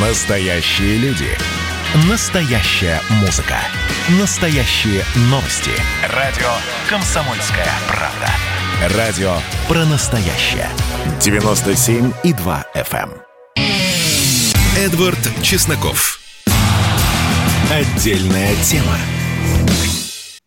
Настоящие 0.00 0.96
люди. 0.98 1.26
Настоящая 2.08 3.00
музыка. 3.20 3.56
Настоящие 4.20 5.02
новости. 5.28 5.72
Радио 6.14 6.46
«Комсомольская 6.88 7.66
правда». 7.88 8.96
Радио 8.96 9.32
про 9.66 9.84
настоящее. 9.86 10.68
97,2 11.18 12.64
FM. 12.76 13.10
эм. 13.10 13.64
Эдвард 14.78 15.18
Чесноков. 15.42 16.20
Отдельная 17.68 18.54
тема. 18.62 18.96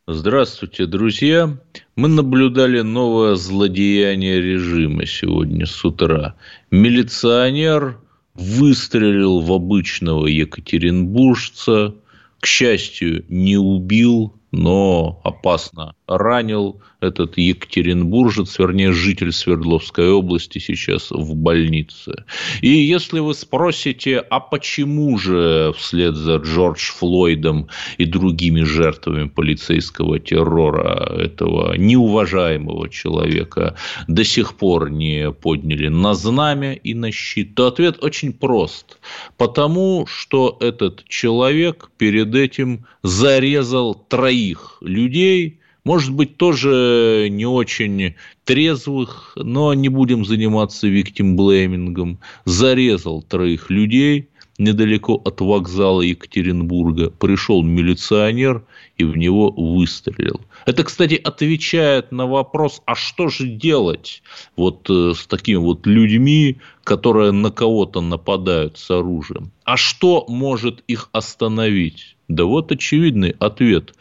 Здравствуйте, 0.07 0.85
друзья. 0.85 1.57
Мы 1.97 2.07
наблюдали 2.07 2.79
новое 2.79 3.35
злодеяние 3.35 4.39
режима 4.39 5.05
сегодня 5.05 5.65
с 5.65 5.83
утра. 5.83 6.35
Милиционер 6.71 7.97
выстрелил 8.41 9.39
в 9.39 9.53
обычного 9.53 10.27
екатеринбуржца, 10.27 11.95
к 12.39 12.45
счастью, 12.45 13.23
не 13.29 13.57
убил, 13.57 14.33
но 14.51 15.21
опасно 15.23 15.95
ранил 16.17 16.81
этот 16.99 17.37
екатеринбуржец, 17.37 18.59
вернее, 18.59 18.91
житель 18.91 19.31
Свердловской 19.31 20.11
области 20.11 20.59
сейчас 20.59 21.09
в 21.09 21.35
больнице. 21.35 22.13
И 22.61 22.69
если 22.69 23.19
вы 23.19 23.33
спросите, 23.33 24.19
а 24.19 24.39
почему 24.39 25.17
же 25.17 25.73
вслед 25.75 26.15
за 26.15 26.35
Джордж 26.35 26.91
Флойдом 26.91 27.67
и 27.97 28.05
другими 28.05 28.61
жертвами 28.61 29.27
полицейского 29.27 30.19
террора 30.19 31.11
этого 31.17 31.75
неуважаемого 31.75 32.87
человека 32.89 33.75
до 34.07 34.23
сих 34.23 34.55
пор 34.55 34.91
не 34.91 35.31
подняли 35.31 35.87
на 35.87 36.13
знамя 36.13 36.73
и 36.73 36.93
на 36.93 37.11
щит, 37.11 37.55
то 37.55 37.67
ответ 37.67 38.03
очень 38.03 38.31
прост. 38.31 38.99
Потому 39.37 40.05
что 40.07 40.57
этот 40.59 41.03
человек 41.07 41.89
перед 41.97 42.35
этим 42.35 42.85
зарезал 43.01 43.95
троих 43.95 44.77
людей, 44.81 45.60
может 45.83 46.13
быть, 46.13 46.37
тоже 46.37 47.27
не 47.31 47.45
очень 47.45 48.15
трезвых, 48.43 49.33
но 49.35 49.73
не 49.73 49.89
будем 49.89 50.25
заниматься 50.25 50.87
виктимблеймингом, 50.87 52.19
зарезал 52.45 53.21
троих 53.23 53.69
людей 53.69 54.29
недалеко 54.61 55.15
от 55.25 55.41
вокзала 55.41 56.01
Екатеринбурга. 56.01 57.09
Пришел 57.09 57.63
милиционер 57.63 58.63
и 58.97 59.03
в 59.03 59.17
него 59.17 59.49
выстрелил. 59.49 60.41
Это, 60.65 60.83
кстати, 60.83 61.15
отвечает 61.15 62.11
на 62.11 62.27
вопрос, 62.27 62.81
а 62.85 62.95
что 62.95 63.29
же 63.29 63.47
делать 63.47 64.21
вот 64.55 64.87
э, 64.89 65.13
с 65.15 65.25
такими 65.25 65.57
вот 65.57 65.87
людьми, 65.87 66.57
которые 66.83 67.31
на 67.31 67.49
кого-то 67.49 68.01
нападают 68.01 68.77
с 68.77 68.91
оружием? 68.91 69.51
А 69.63 69.77
что 69.77 70.25
может 70.27 70.83
их 70.87 71.09
остановить? 71.11 72.15
Да 72.27 72.45
вот 72.45 72.71
очевидный 72.71 73.35
ответ. 73.39 73.95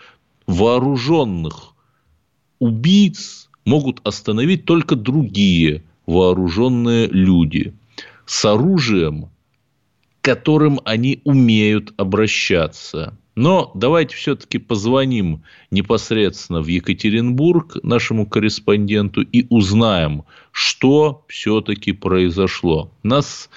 Вооруженных 0.47 1.70
убийц 2.61 3.48
могут 3.64 4.00
остановить 4.06 4.64
только 4.64 4.94
другие 4.94 5.83
вооруженные 6.06 7.08
люди 7.08 7.75
с 8.27 8.44
оружием, 8.44 9.30
которым 10.20 10.80
они 10.84 11.20
умеют 11.25 11.92
обращаться. 11.97 13.17
Но 13.41 13.70
давайте 13.74 14.16
все-таки 14.16 14.58
позвоним 14.58 15.44
непосредственно 15.70 16.60
в 16.60 16.66
Екатеринбург 16.66 17.83
нашему 17.83 18.27
корреспонденту 18.27 19.22
и 19.22 19.46
узнаем, 19.48 20.24
что 20.52 21.24
все-таки 21.27 21.92
произошло. 21.92 22.91
Нас 23.02 23.48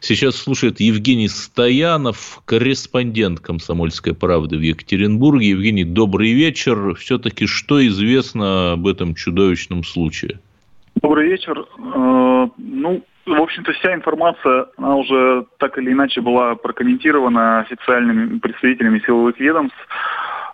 сейчас 0.00 0.36
слушает 0.36 0.80
Евгений 0.80 1.28
Стоянов, 1.28 2.42
корреспондент 2.44 3.40
«Комсомольской 3.40 4.14
правды» 4.14 4.58
в 4.58 4.60
Екатеринбурге. 4.60 5.48
Евгений, 5.48 5.84
добрый 5.84 6.32
вечер. 6.32 6.94
Все-таки 6.96 7.46
что 7.46 7.86
известно 7.86 8.72
об 8.72 8.86
этом 8.86 9.14
чудовищном 9.14 9.84
случае? 9.84 10.38
Добрый 11.00 11.30
вечер. 11.30 11.66
Э, 11.78 12.46
ну, 12.58 13.02
в 13.36 13.42
общем-то, 13.42 13.72
вся 13.72 13.94
информация, 13.94 14.66
она 14.76 14.96
уже 14.96 15.46
так 15.58 15.78
или 15.78 15.92
иначе 15.92 16.20
была 16.20 16.54
прокомментирована 16.54 17.60
официальными 17.60 18.38
представителями 18.38 19.00
силовых 19.00 19.38
ведомств. 19.38 19.78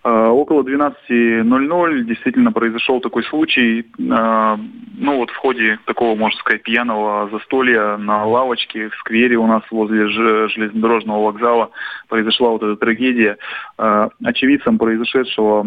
Э, 0.06 0.28
около 0.28 0.62
12.00 0.62 2.02
действительно 2.02 2.52
произошел 2.52 3.00
такой 3.00 3.24
случай. 3.24 3.80
Э, 3.80 4.56
ну 4.98 5.16
вот 5.16 5.30
в 5.30 5.36
ходе 5.36 5.80
такого, 5.84 6.16
можно 6.16 6.38
сказать, 6.38 6.62
пьяного 6.62 7.28
застолья 7.30 7.96
на 7.96 8.24
лавочке 8.24 8.88
в 8.88 8.94
сквере 8.96 9.36
у 9.36 9.48
нас 9.48 9.62
возле 9.72 10.06
железнодорожного 10.08 11.24
вокзала 11.24 11.70
произошла 12.08 12.50
вот 12.50 12.62
эта 12.62 12.76
трагедия. 12.76 13.36
Э, 13.78 14.08
очевидцем 14.22 14.78
произошедшего 14.78 15.66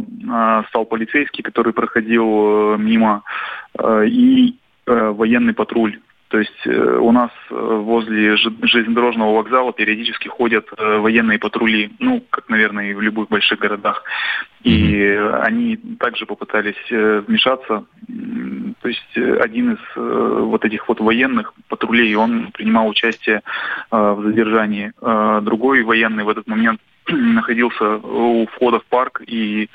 стал 0.69 0.85
полицейский, 0.85 1.43
который 1.43 1.73
проходил 1.73 2.77
мимо, 2.77 3.23
и 4.05 4.55
военный 4.85 5.53
патруль 5.53 5.99
то 6.29 6.37
есть 6.37 6.65
э, 6.65 6.97
у 6.99 7.11
нас 7.11 7.31
э, 7.49 7.55
возле 7.55 8.37
железнодорожного 8.37 9.33
вокзала 9.33 9.73
периодически 9.73 10.27
ходят 10.27 10.67
э, 10.77 10.97
военные 10.99 11.39
патрули, 11.39 11.91
ну, 11.97 12.23
как, 12.29 12.49
наверное, 12.49 12.91
и 12.91 12.93
в 12.93 13.01
любых 13.01 13.29
больших 13.29 13.57
городах. 13.57 14.03
И 14.61 15.19
они 15.41 15.77
также 15.99 16.27
попытались 16.27 16.75
вмешаться. 16.89 17.85
То 18.81 18.87
есть 18.89 19.17
один 19.17 19.73
из 19.73 19.79
вот 19.95 20.65
этих 20.65 20.87
вот 20.89 20.99
военных 20.99 21.53
патрулей, 21.69 22.13
он 22.15 22.51
принимал 22.51 22.89
участие 22.89 23.41
в 23.89 24.21
задержании. 24.21 24.91
Другой 25.41 25.83
военный 25.83 26.25
в 26.25 26.29
этот 26.29 26.45
момент 26.47 26.81
находился 27.11 27.97
у 27.97 28.45
входа 28.47 28.79
в 28.79 28.85
парк 28.85 29.21
и 29.25 29.69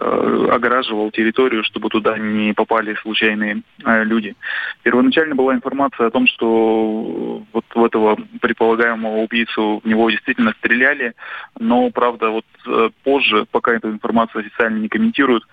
э, 0.00 0.48
огораживал 0.50 1.10
территорию, 1.10 1.64
чтобы 1.64 1.88
туда 1.88 2.18
не 2.18 2.52
попали 2.52 2.94
случайные 3.02 3.62
э, 3.84 4.04
люди. 4.04 4.34
Первоначально 4.82 5.34
была 5.34 5.54
информация 5.54 6.06
о 6.06 6.10
том, 6.10 6.26
что 6.26 7.42
вот 7.52 7.64
в 7.74 7.84
этого 7.84 8.18
предполагаемого 8.40 9.18
убийцу 9.18 9.80
в 9.84 9.88
него 9.88 10.10
действительно 10.10 10.52
стреляли, 10.58 11.14
но, 11.58 11.90
правда, 11.90 12.30
вот 12.30 12.46
э, 12.66 12.90
позже, 13.04 13.46
пока 13.50 13.72
эту 13.72 13.90
информацию 13.90 14.40
официально 14.40 14.78
не 14.78 14.88
комментируют, 14.88 15.44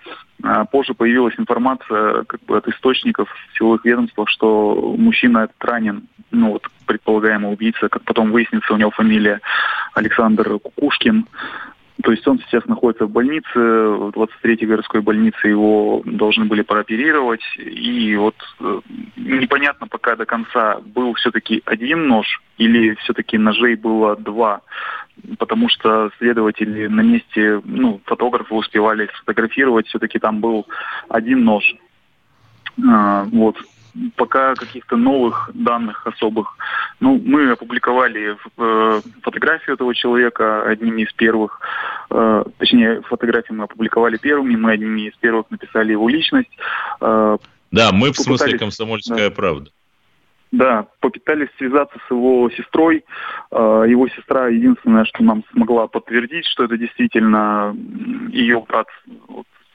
э, 0.42 0.64
позже 0.70 0.94
появилась 0.94 1.34
информация 1.38 2.24
как 2.24 2.40
бы 2.44 2.56
от 2.56 2.68
источников 2.68 3.28
силовых 3.56 3.84
ведомствах, 3.84 4.28
что 4.28 4.94
мужчина 4.98 5.44
этот 5.44 5.64
ранен, 5.64 6.08
ну 6.30 6.52
вот 6.52 6.66
предполагаемый 6.90 7.52
убийца, 7.52 7.88
как 7.88 8.02
потом 8.02 8.32
выяснится, 8.32 8.74
у 8.74 8.76
него 8.76 8.90
фамилия 8.90 9.40
Александр 9.94 10.58
Кукушкин. 10.58 11.24
То 12.02 12.10
есть 12.10 12.26
он 12.26 12.40
сейчас 12.40 12.64
находится 12.66 13.06
в 13.06 13.10
больнице, 13.10 13.46
в 13.54 14.08
23-й 14.08 14.66
городской 14.66 15.02
больнице 15.02 15.46
его 15.46 16.02
должны 16.04 16.46
были 16.46 16.62
прооперировать. 16.62 17.42
И 17.58 18.16
вот 18.16 18.34
э, 18.58 18.80
непонятно 19.16 19.86
пока 19.86 20.16
до 20.16 20.24
конца, 20.24 20.80
был 20.80 21.14
все-таки 21.14 21.62
один 21.64 22.08
нож 22.08 22.42
или 22.58 22.96
все-таки 22.96 23.38
ножей 23.38 23.76
было 23.76 24.16
два. 24.16 24.62
Потому 25.38 25.68
что 25.68 26.10
следователи 26.18 26.88
на 26.88 27.02
месте, 27.02 27.60
ну, 27.64 28.00
фотографы 28.04 28.52
успевали 28.52 29.08
сфотографировать, 29.18 29.86
все-таки 29.86 30.18
там 30.18 30.40
был 30.40 30.66
один 31.08 31.44
нож. 31.44 31.76
А, 32.84 33.24
вот 33.30 33.56
пока 34.16 34.54
каких-то 34.54 34.96
новых 34.96 35.50
данных 35.54 36.06
особых. 36.06 36.56
Ну, 37.00 37.20
мы 37.24 37.50
опубликовали 37.50 38.36
э, 38.56 39.00
фотографию 39.22 39.74
этого 39.74 39.94
человека 39.94 40.62
одними 40.62 41.02
из 41.02 41.12
первых, 41.12 41.60
э, 42.10 42.44
точнее, 42.58 43.02
фотографии 43.02 43.52
мы 43.52 43.64
опубликовали 43.64 44.16
первыми, 44.16 44.56
мы 44.56 44.72
одними 44.72 45.08
из 45.08 45.14
первых 45.16 45.50
написали 45.50 45.92
его 45.92 46.08
личность. 46.08 46.50
Э, 47.00 47.38
да, 47.70 47.90
мы 47.92 48.12
в 48.12 48.16
смысле 48.16 48.58
комсомольская 48.58 49.30
да. 49.30 49.34
правда. 49.34 49.70
Да, 50.52 50.86
попытались 50.98 51.48
связаться 51.58 51.96
с 52.06 52.10
его 52.10 52.50
сестрой. 52.50 53.04
Э, 53.52 53.84
его 53.86 54.08
сестра 54.08 54.48
единственное, 54.48 55.04
что 55.04 55.22
нам 55.22 55.44
смогла 55.52 55.86
подтвердить, 55.86 56.44
что 56.46 56.64
это 56.64 56.76
действительно 56.76 57.74
ее 58.30 58.64
брат 58.66 58.88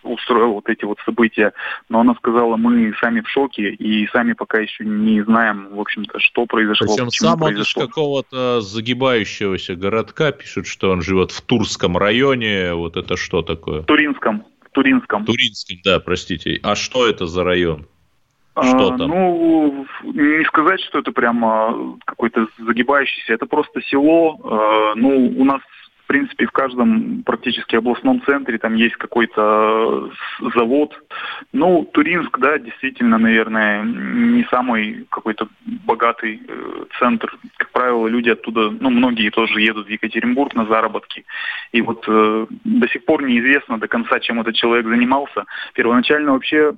устроил 0.05 0.53
вот 0.53 0.69
эти 0.69 0.85
вот 0.85 0.99
события. 1.05 1.53
Но 1.89 1.99
она 1.99 2.15
сказала, 2.15 2.55
мы 2.55 2.93
сами 3.01 3.21
в 3.21 3.29
шоке 3.29 3.69
и 3.71 4.07
сами 4.07 4.33
пока 4.33 4.59
еще 4.59 4.85
не 4.85 5.21
знаем, 5.23 5.69
в 5.71 5.79
общем-то, 5.79 6.19
что 6.19 6.45
произошло. 6.45 6.87
Причем 6.87 7.09
сам 7.09 7.41
он 7.41 7.57
из 7.57 7.73
какого-то 7.73 8.61
загибающегося 8.61 9.75
городка 9.75 10.31
пишет, 10.31 10.67
что 10.67 10.91
он 10.91 11.01
живет 11.01 11.31
в 11.31 11.41
Турском 11.41 11.97
районе. 11.97 12.73
Вот 12.73 12.97
это 12.97 13.17
что 13.17 13.41
такое? 13.41 13.81
В 13.81 13.85
Туринском. 13.85 14.43
В 14.61 14.69
Туринском. 14.71 15.25
Туринском, 15.25 15.77
да, 15.83 15.99
простите. 15.99 16.59
А 16.63 16.75
что 16.75 17.07
это 17.07 17.25
за 17.25 17.43
район? 17.43 17.87
Что 18.57 18.93
а, 18.93 18.97
там? 18.97 19.09
Ну, 19.09 19.85
не 20.03 20.45
сказать, 20.45 20.79
что 20.81 20.99
это 20.99 21.11
прямо 21.11 21.97
какой-то 22.05 22.47
загибающийся. 22.57 23.33
Это 23.33 23.45
просто 23.47 23.81
село. 23.81 24.39
А, 24.43 24.95
ну, 24.95 25.33
у 25.37 25.43
нас 25.43 25.59
в 26.05 26.07
принципе, 26.07 26.45
в 26.45 26.51
каждом 26.51 27.23
практически 27.23 27.75
областном 27.75 28.21
центре 28.21 28.59
там 28.59 28.75
есть 28.75 28.95
какой-то 28.95 30.11
завод. 30.53 30.93
Ну, 31.51 31.83
Туринск, 31.91 32.37
да, 32.37 32.59
действительно, 32.59 33.17
наверное, 33.17 33.81
не 33.83 34.43
самый 34.51 35.07
какой-то 35.09 35.47
богатый 35.65 36.41
э, 36.47 36.85
центр. 36.99 37.35
Как 37.57 37.71
правило, 37.71 38.07
люди 38.07 38.29
оттуда, 38.29 38.69
ну, 38.69 38.91
многие 38.91 39.31
тоже 39.31 39.61
едут 39.61 39.87
в 39.87 39.89
Екатеринбург 39.89 40.53
на 40.53 40.65
заработки. 40.67 41.25
И 41.71 41.81
вот 41.81 42.05
э, 42.07 42.45
до 42.63 42.87
сих 42.89 43.03
пор 43.05 43.23
неизвестно 43.23 43.79
до 43.79 43.87
конца, 43.87 44.19
чем 44.19 44.39
этот 44.39 44.53
человек 44.53 44.85
занимался. 44.85 45.45
Первоначально 45.73 46.33
вообще 46.33 46.71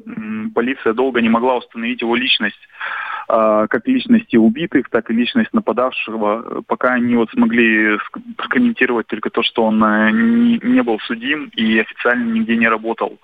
полиция 0.56 0.94
долго 0.94 1.20
не 1.20 1.30
могла 1.30 1.58
установить 1.58 2.00
его 2.00 2.16
личность. 2.16 2.62
А, 3.30 3.68
как 3.68 3.86
личности 3.88 4.38
убитых, 4.38 4.90
так 4.90 5.10
и 5.10 5.14
личность 5.14 5.52
нападавшего, 5.52 6.64
пока 6.66 6.94
они 6.94 7.16
вот 7.16 7.30
смогли 7.32 7.98
прокомментировать 8.38 9.08
только 9.18 9.32
то, 9.32 9.42
что 9.42 9.64
он 9.64 9.84
э, 9.84 10.12
не, 10.12 10.84
был 10.84 11.00
судим 11.00 11.50
и 11.56 11.80
официально 11.80 12.32
нигде 12.32 12.56
не 12.56 12.68
работал. 12.68 13.18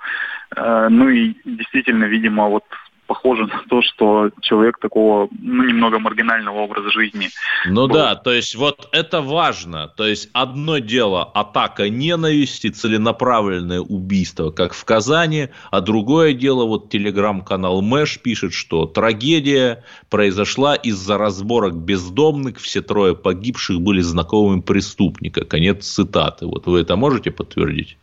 Э, 0.55 0.87
ну 0.89 1.07
и 1.09 1.35
действительно, 1.45 2.05
видимо, 2.05 2.47
вот 2.49 2.65
похоже 3.07 3.47
на 3.47 3.61
то, 3.69 3.81
что 3.81 4.31
человек 4.41 4.77
такого, 4.79 5.27
ну, 5.39 5.63
немного 5.63 5.99
маргинального 5.99 6.59
образа 6.59 6.89
жизни. 6.91 7.29
Ну 7.65 7.87
был. 7.87 7.95
да, 7.95 8.15
то 8.15 8.31
есть 8.31 8.55
вот 8.55 8.89
это 8.91 9.21
важно. 9.21 9.87
То 9.87 10.05
есть 10.07 10.29
одно 10.33 10.79
дело 10.79 11.23
атака 11.23 11.89
ненависти, 11.89 12.69
целенаправленное 12.69 13.79
убийство, 13.79 14.51
как 14.51 14.73
в 14.73 14.85
Казани, 14.85 15.49
а 15.71 15.81
другое 15.81 16.33
дело, 16.33 16.65
вот 16.65 16.89
телеграм-канал 16.89 17.81
Мэш 17.81 18.19
пишет, 18.19 18.53
что 18.53 18.85
трагедия 18.85 19.83
произошла 20.09 20.75
из-за 20.75 21.17
разборок 21.17 21.75
бездомных, 21.75 22.57
все 22.59 22.81
трое 22.81 23.15
погибших 23.15 23.81
были 23.81 24.01
знакомыми 24.01 24.61
преступника. 24.61 25.45
Конец 25.45 25.85
цитаты. 25.85 26.45
Вот 26.45 26.65
вы 26.67 26.81
это 26.81 26.95
можете 26.95 27.31
подтвердить? 27.31 27.97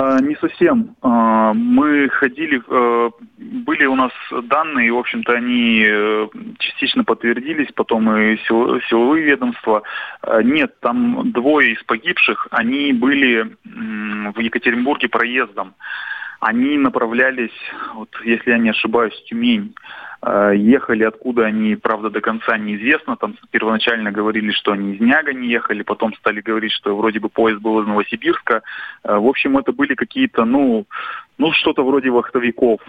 А, 0.00 0.20
не 0.20 0.36
совсем. 0.36 0.94
А, 1.02 1.52
мы 1.52 2.08
ходили, 2.08 2.62
э, 2.64 3.10
были 3.36 3.84
у 3.86 3.96
нас 3.96 4.12
данные, 4.44 4.92
в 4.92 4.98
общем-то, 4.98 5.32
они 5.32 5.82
э, 5.84 6.28
частично 6.60 7.02
подтвердились, 7.02 7.72
потом 7.74 8.08
и 8.16 8.36
силовые 8.46 9.24
ведомства. 9.24 9.82
А, 10.22 10.40
нет, 10.40 10.78
там 10.78 11.32
двое 11.32 11.72
из 11.72 11.82
погибших, 11.82 12.46
они 12.52 12.92
были 12.92 13.56
в 13.64 14.38
Екатеринбурге 14.38 15.08
проездом. 15.08 15.74
Они 16.38 16.78
направлялись, 16.78 17.58
вот, 17.94 18.10
если 18.24 18.52
я 18.52 18.58
не 18.58 18.70
ошибаюсь, 18.70 19.14
в 19.14 19.24
Тюмень. 19.24 19.74
Э, 20.20 20.52
ехали 20.56 21.04
откуда 21.04 21.46
они, 21.46 21.76
правда, 21.76 22.10
до 22.10 22.20
конца 22.20 22.58
неизвестно. 22.58 23.16
Там 23.16 23.36
первоначально 23.50 24.10
говорили, 24.10 24.50
что 24.52 24.72
они 24.72 24.94
из 24.94 25.00
Няга 25.00 25.32
не 25.32 25.48
ехали, 25.48 25.82
потом 25.82 26.14
стали 26.14 26.40
говорить, 26.40 26.72
что 26.72 26.96
вроде 26.96 27.20
бы 27.20 27.28
поезд 27.28 27.60
был 27.60 27.80
из 27.80 27.86
Новосибирска. 27.86 28.62
Э, 29.04 29.16
в 29.16 29.26
общем, 29.26 29.58
это 29.58 29.72
были 29.72 29.94
какие-то, 29.94 30.44
ну, 30.44 30.86
ну 31.38 31.52
что-то 31.52 31.84
вроде 31.84 32.10
вахтовиков. 32.10 32.80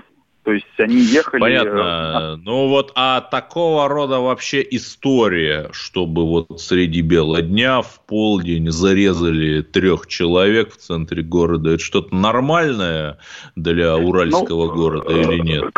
То 0.44 0.52
есть 0.52 0.66
они 0.78 0.96
ехали... 0.96 1.42
Понятно. 1.42 2.38
Ну 2.38 2.68
вот, 2.68 2.92
а 2.96 3.22
такого 3.22 3.88
рода 3.88 4.20
вообще 4.20 4.66
история, 4.72 5.70
чтобы 5.72 6.26
вот 6.26 6.60
среди 6.62 7.02
бела 7.02 7.42
дня 7.42 7.82
в 7.82 8.00
полдень 8.06 8.72
зарезали 8.72 9.62
трех 9.62 10.08
человек 10.08 10.74
в 10.74 10.78
центре 10.78 11.24
города, 11.24 11.72
это 11.72 11.84
что-то 11.84 12.16
нормальное 12.16 13.18
для 13.56 13.98
уральского 13.98 14.68
ну, 14.68 14.74
города 14.74 15.12
или 15.12 15.40
нет? 15.40 15.66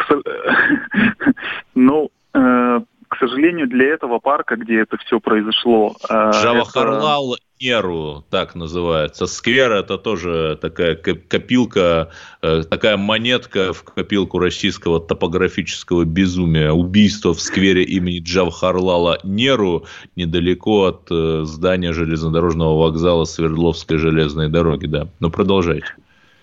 Ну, 1.73 2.11
э, 2.33 2.79
сожалению, 3.27 3.67
для 3.67 3.93
этого 3.93 4.19
парка, 4.19 4.55
где 4.55 4.81
это 4.81 4.97
все 4.97 5.19
произошло... 5.19 5.95
Э, 6.09 6.31
Джавахарлал 6.33 7.35
это... 7.35 7.43
Неру, 7.61 8.25
так 8.31 8.55
называется. 8.55 9.27
Сквер– 9.27 9.71
это 9.73 9.99
тоже 9.99 10.57
такая 10.59 10.95
копилка, 10.95 12.09
э, 12.41 12.63
такая 12.63 12.97
монетка 12.97 13.73
в 13.73 13.83
копилку 13.83 14.39
российского 14.39 14.99
топографического 14.99 16.03
безумия. 16.03 16.71
Убийство 16.71 17.35
в 17.35 17.39
сквере 17.39 17.83
имени 17.83 18.19
Джавахарлала 18.19 19.19
Неру 19.23 19.85
недалеко 20.15 20.85
от 20.85 21.47
здания 21.47 21.93
железнодорожного 21.93 22.79
вокзала 22.79 23.25
Свердловской 23.25 23.97
железной 23.97 24.49
дороги. 24.49 24.87
Да. 24.87 25.07
Ну, 25.19 25.29
продолжайте. 25.29 25.93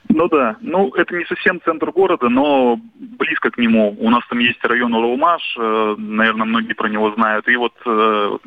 Ну 0.09 0.29
да, 0.29 0.57
ну 0.63 0.91
это 0.95 1.15
не 1.15 1.25
совсем 1.27 1.61
центр 1.63 1.91
города, 1.93 2.29
но 2.29 2.81
близко 2.95 3.51
к 3.51 3.59
нему. 3.59 3.95
У 4.01 4.11
нас 4.11 4.23
там 4.29 4.39
есть 4.39 4.65
район 4.65 4.95
Уралмаш, 4.95 5.57
э, 5.59 5.95
наверное, 5.99 6.47
многие 6.47 6.73
про 6.73 6.89
него 6.89 7.13
знают. 7.13 7.47
И 7.47 7.57
вот, 7.57 7.75
э, 7.85 8.39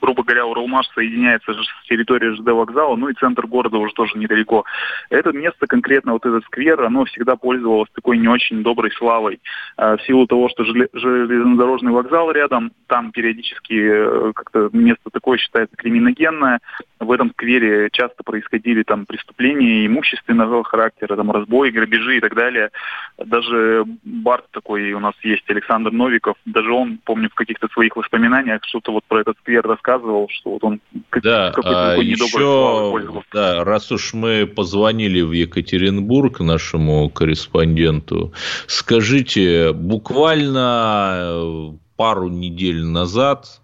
грубо 0.00 0.22
говоря, 0.22 0.46
Уралмаш 0.46 0.86
соединяется 0.94 1.52
с 1.52 1.88
территорией 1.88 2.36
ЖД 2.36 2.48
вокзала, 2.50 2.94
ну 2.94 3.08
и 3.08 3.14
центр 3.14 3.46
города 3.46 3.76
уже 3.76 3.92
тоже 3.92 4.16
недалеко. 4.16 4.64
Это 5.10 5.32
место, 5.32 5.66
конкретно 5.66 6.12
вот 6.12 6.24
этот 6.24 6.44
сквер, 6.44 6.80
оно 6.82 7.04
всегда 7.06 7.34
пользовалось 7.34 7.90
такой 7.92 8.16
не 8.18 8.28
очень 8.28 8.62
доброй 8.62 8.92
славой. 8.92 9.40
Э, 9.76 9.96
в 9.96 10.02
силу 10.02 10.28
того, 10.28 10.48
что 10.48 10.64
железнодорожный 10.64 11.92
вокзал 11.92 12.30
рядом, 12.30 12.70
там 12.86 13.10
периодически 13.10 14.32
как-то 14.32 14.70
место 14.72 15.10
такое 15.12 15.38
считается 15.38 15.76
криминогенное. 15.76 16.60
В 17.00 17.10
этом 17.10 17.30
сквере 17.32 17.88
часто 17.90 18.22
происходили 18.22 18.84
там 18.84 19.06
преступления 19.06 19.86
имущественного 19.86 20.62
характера, 20.62 20.83
характера, 20.84 21.16
там, 21.16 21.30
разбои, 21.30 21.70
грабежи 21.70 22.18
и 22.18 22.20
так 22.20 22.34
далее. 22.34 22.70
Даже 23.18 23.84
Барт 24.04 24.46
такой 24.50 24.92
у 24.92 25.00
нас 25.00 25.14
есть, 25.22 25.48
Александр 25.48 25.90
Новиков, 25.90 26.36
даже 26.44 26.72
он, 26.72 26.98
помню, 27.04 27.28
в 27.30 27.34
каких-то 27.34 27.68
своих 27.68 27.96
воспоминаниях 27.96 28.60
что-то 28.64 28.92
вот 28.92 29.04
про 29.04 29.20
этот 29.20 29.36
сквер 29.38 29.66
рассказывал, 29.66 30.28
что 30.30 30.50
вот 30.50 30.64
он 30.64 30.80
да, 31.22 31.52
какой-то 31.52 31.86
а 31.86 31.90
такой 31.90 32.06
еще, 32.06 33.22
да, 33.32 33.64
раз 33.64 33.90
уж 33.92 34.14
мы 34.14 34.46
позвонили 34.46 35.20
в 35.22 35.32
Екатеринбург 35.32 36.40
нашему 36.40 37.08
корреспонденту, 37.10 38.32
скажите, 38.66 39.72
буквально 39.72 41.14
э, 41.16 41.72
пару 41.96 42.28
недель 42.28 42.84
назад 42.84 43.60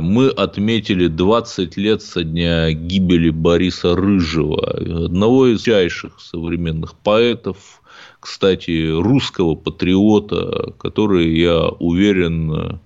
мы 0.00 0.28
отметили 0.28 1.06
20 1.06 1.76
лет 1.76 2.02
со 2.02 2.22
дня 2.22 2.70
гибели 2.72 3.30
Бориса 3.30 3.96
Рыжего, 3.96 5.04
одного 5.06 5.46
из 5.46 5.62
чайших 5.62 6.20
современных 6.20 6.94
поэтов, 6.94 7.80
кстати, 8.20 8.90
русского 8.90 9.54
патриота, 9.54 10.74
который, 10.78 11.38
я 11.38 11.68
уверен, 11.68 12.80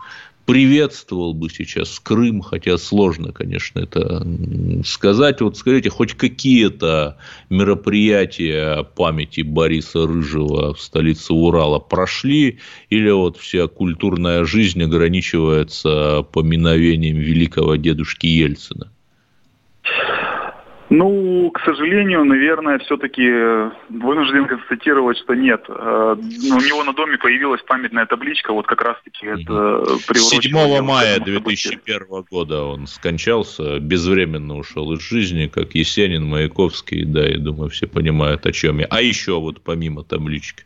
приветствовал 0.53 1.33
бы 1.33 1.49
сейчас 1.49 1.99
Крым, 1.99 2.43
хотя 2.43 2.77
сложно, 2.77 3.33
конечно, 3.33 3.79
это 3.79 4.23
сказать. 4.85 5.41
Вот 5.41 5.57
скажите, 5.57 5.89
хоть 5.89 6.13
какие-то 6.13 7.17
мероприятия 7.49 8.83
памяти 8.83 9.41
Бориса 9.41 10.07
Рыжего 10.07 10.75
в 10.75 10.81
столице 10.83 11.33
Урала 11.33 11.79
прошли, 11.79 12.59
или 12.91 13.09
вот 13.09 13.39
вся 13.39 13.67
культурная 13.67 14.45
жизнь 14.45 14.83
ограничивается 14.83 16.21
поминовением 16.21 17.17
великого 17.17 17.77
дедушки 17.77 18.27
Ельцина? 18.27 18.93
Ну, 20.95 21.51
к 21.53 21.61
сожалению, 21.65 22.23
наверное, 22.23 22.79
все-таки 22.81 23.27
вынужден 23.89 24.47
констатировать, 24.47 25.17
что 25.17 25.33
нет. 25.33 25.65
Э, 25.67 26.17
ну, 26.19 26.57
у 26.57 26.61
него 26.61 26.85
на 26.85 26.93
доме 26.93 27.17
появилась 27.17 27.63
памятная 27.63 28.05
табличка, 28.05 28.53
вот 28.53 28.67
как 28.67 28.83
раз-таки 28.83 29.25
это 29.25 29.87
7 30.13 30.83
мая 30.83 31.19
2001 31.19 32.25
года 32.31 32.65
он 32.65 32.87
скончался, 32.87 33.79
безвременно 33.79 34.59
ушел 34.59 34.93
из 34.93 35.01
жизни, 35.01 35.47
как 35.47 35.75
Есенин, 35.75 36.27
Маяковский, 36.27 37.07
да, 37.07 37.25
я 37.27 37.39
думаю, 37.39 37.71
все 37.71 37.87
понимают, 37.87 38.45
о 38.45 38.53
чем 38.53 38.81
я. 38.81 38.87
А 38.91 39.01
еще 39.01 39.41
вот 39.41 39.63
помимо 39.63 40.05
таблички. 40.05 40.65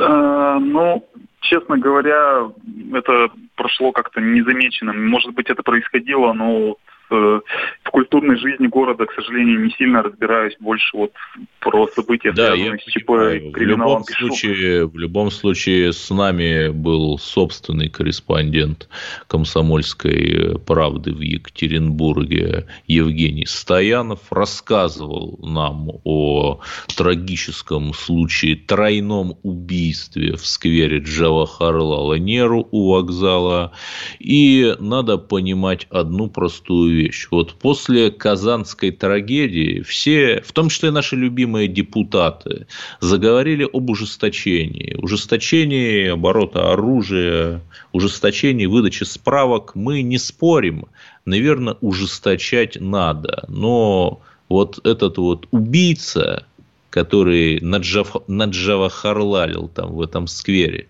Э, 0.00 0.58
ну, 0.60 1.08
честно 1.42 1.78
говоря, 1.78 2.50
это 2.92 3.30
прошло 3.54 3.92
как-то 3.92 4.20
незамеченным. 4.20 5.08
Может 5.08 5.32
быть, 5.34 5.48
это 5.48 5.62
происходило, 5.62 6.32
но 6.32 6.72
Э, 6.72 6.74
в 7.10 7.42
культурной 7.90 8.36
жизни 8.36 8.66
города, 8.66 9.06
к 9.06 9.12
сожалению, 9.12 9.64
не 9.64 9.70
сильно 9.72 10.02
разбираюсь, 10.02 10.56
больше 10.60 10.96
вот 10.96 11.12
про 11.60 11.86
события, 11.88 12.32
да, 12.32 12.54
связанные 12.54 12.78
с 12.78 12.84
ЧП 12.84 13.10
и 13.10 13.50
криминалом. 13.50 14.02
В 14.02 14.10
любом, 14.10 14.30
случае, 14.30 14.86
в 14.86 14.98
любом 14.98 15.30
случае 15.30 15.92
с 15.92 16.10
нами 16.10 16.68
был 16.68 17.18
собственный 17.18 17.88
корреспондент 17.88 18.88
комсомольской 19.26 20.58
правды 20.66 21.12
в 21.12 21.20
Екатеринбурге 21.20 22.66
Евгений 22.86 23.46
Стоянов, 23.46 24.20
рассказывал 24.30 25.38
нам 25.42 25.90
о 26.04 26.60
трагическом 26.96 27.94
случае, 27.94 28.56
тройном 28.56 29.34
убийстве 29.42 30.36
в 30.36 30.46
сквере 30.46 30.98
Джавахарлала 30.98 32.14
Неру 32.14 32.68
у 32.70 32.92
вокзала. 32.92 33.72
И 34.18 34.74
надо 34.78 35.18
понимать 35.18 35.86
одну 35.90 36.28
простую 36.28 36.97
вещь. 36.98 37.28
Вот 37.30 37.54
после 37.54 38.10
Казанской 38.10 38.90
трагедии 38.90 39.80
все, 39.82 40.42
в 40.44 40.52
том 40.52 40.68
числе 40.68 40.90
наши 40.90 41.16
любимые 41.16 41.68
депутаты, 41.68 42.66
заговорили 43.00 43.68
об 43.72 43.90
ужесточении. 43.90 44.94
Ужесточении 45.00 46.08
оборота 46.08 46.72
оружия, 46.72 47.62
ужесточении 47.92 48.66
выдачи 48.66 49.04
справок. 49.04 49.74
Мы 49.74 50.02
не 50.02 50.18
спорим. 50.18 50.86
Наверное, 51.24 51.76
ужесточать 51.80 52.80
надо. 52.80 53.44
Но 53.48 54.20
вот 54.48 54.84
этот 54.84 55.18
вот 55.18 55.46
убийца, 55.50 56.46
который 56.90 57.60
Наджав, 57.60 58.16
Наджава 58.26 58.90
Харлалил 58.90 59.68
там 59.68 59.92
в 59.92 60.02
этом 60.02 60.26
сквере, 60.26 60.88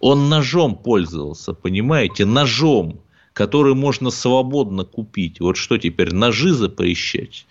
он 0.00 0.28
ножом 0.28 0.76
пользовался, 0.76 1.54
понимаете, 1.54 2.26
ножом 2.26 3.00
который 3.34 3.74
можно 3.74 4.10
свободно 4.10 4.84
купить. 4.84 5.40
Вот 5.40 5.58
что 5.58 5.76
теперь, 5.76 6.14
ножи 6.14 6.54
запрещать? 6.54 7.46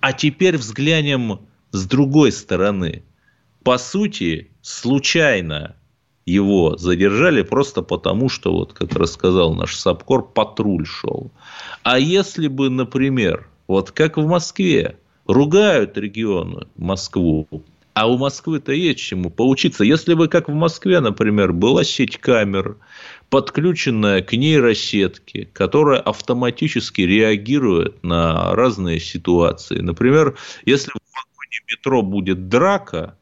А 0.00 0.12
теперь 0.12 0.56
взглянем 0.56 1.40
с 1.72 1.86
другой 1.86 2.32
стороны. 2.32 3.02
По 3.64 3.78
сути, 3.78 4.50
случайно 4.62 5.74
его 6.24 6.76
задержали 6.76 7.42
просто 7.42 7.82
потому, 7.82 8.28
что, 8.28 8.52
вот 8.52 8.72
как 8.72 8.94
рассказал 8.94 9.54
наш 9.54 9.76
Сапкор, 9.76 10.22
патруль 10.22 10.86
шел. 10.86 11.30
А 11.82 11.98
если 11.98 12.46
бы, 12.46 12.70
например, 12.70 13.48
вот 13.66 13.90
как 13.90 14.16
в 14.16 14.26
Москве, 14.26 14.98
ругают 15.26 15.98
регионы 15.98 16.66
Москву, 16.76 17.48
а 17.94 18.08
у 18.08 18.18
Москвы-то 18.18 18.72
есть 18.72 19.00
чему 19.00 19.30
поучиться. 19.30 19.84
Если 19.84 20.14
бы, 20.14 20.28
как 20.28 20.48
в 20.48 20.52
Москве, 20.52 21.00
например, 21.00 21.52
была 21.52 21.84
сеть 21.84 22.18
камер, 22.18 22.76
подключенная 23.30 24.22
к 24.22 24.32
нейросетке, 24.32 25.48
которая 25.52 26.00
автоматически 26.00 27.02
реагирует 27.02 28.02
на 28.02 28.54
разные 28.54 29.00
ситуации. 29.00 29.80
Например, 29.80 30.36
если 30.64 30.90
в 30.90 31.00
вагоне 31.12 31.60
метро 31.70 32.02
будет 32.02 32.48
драка, 32.48 33.16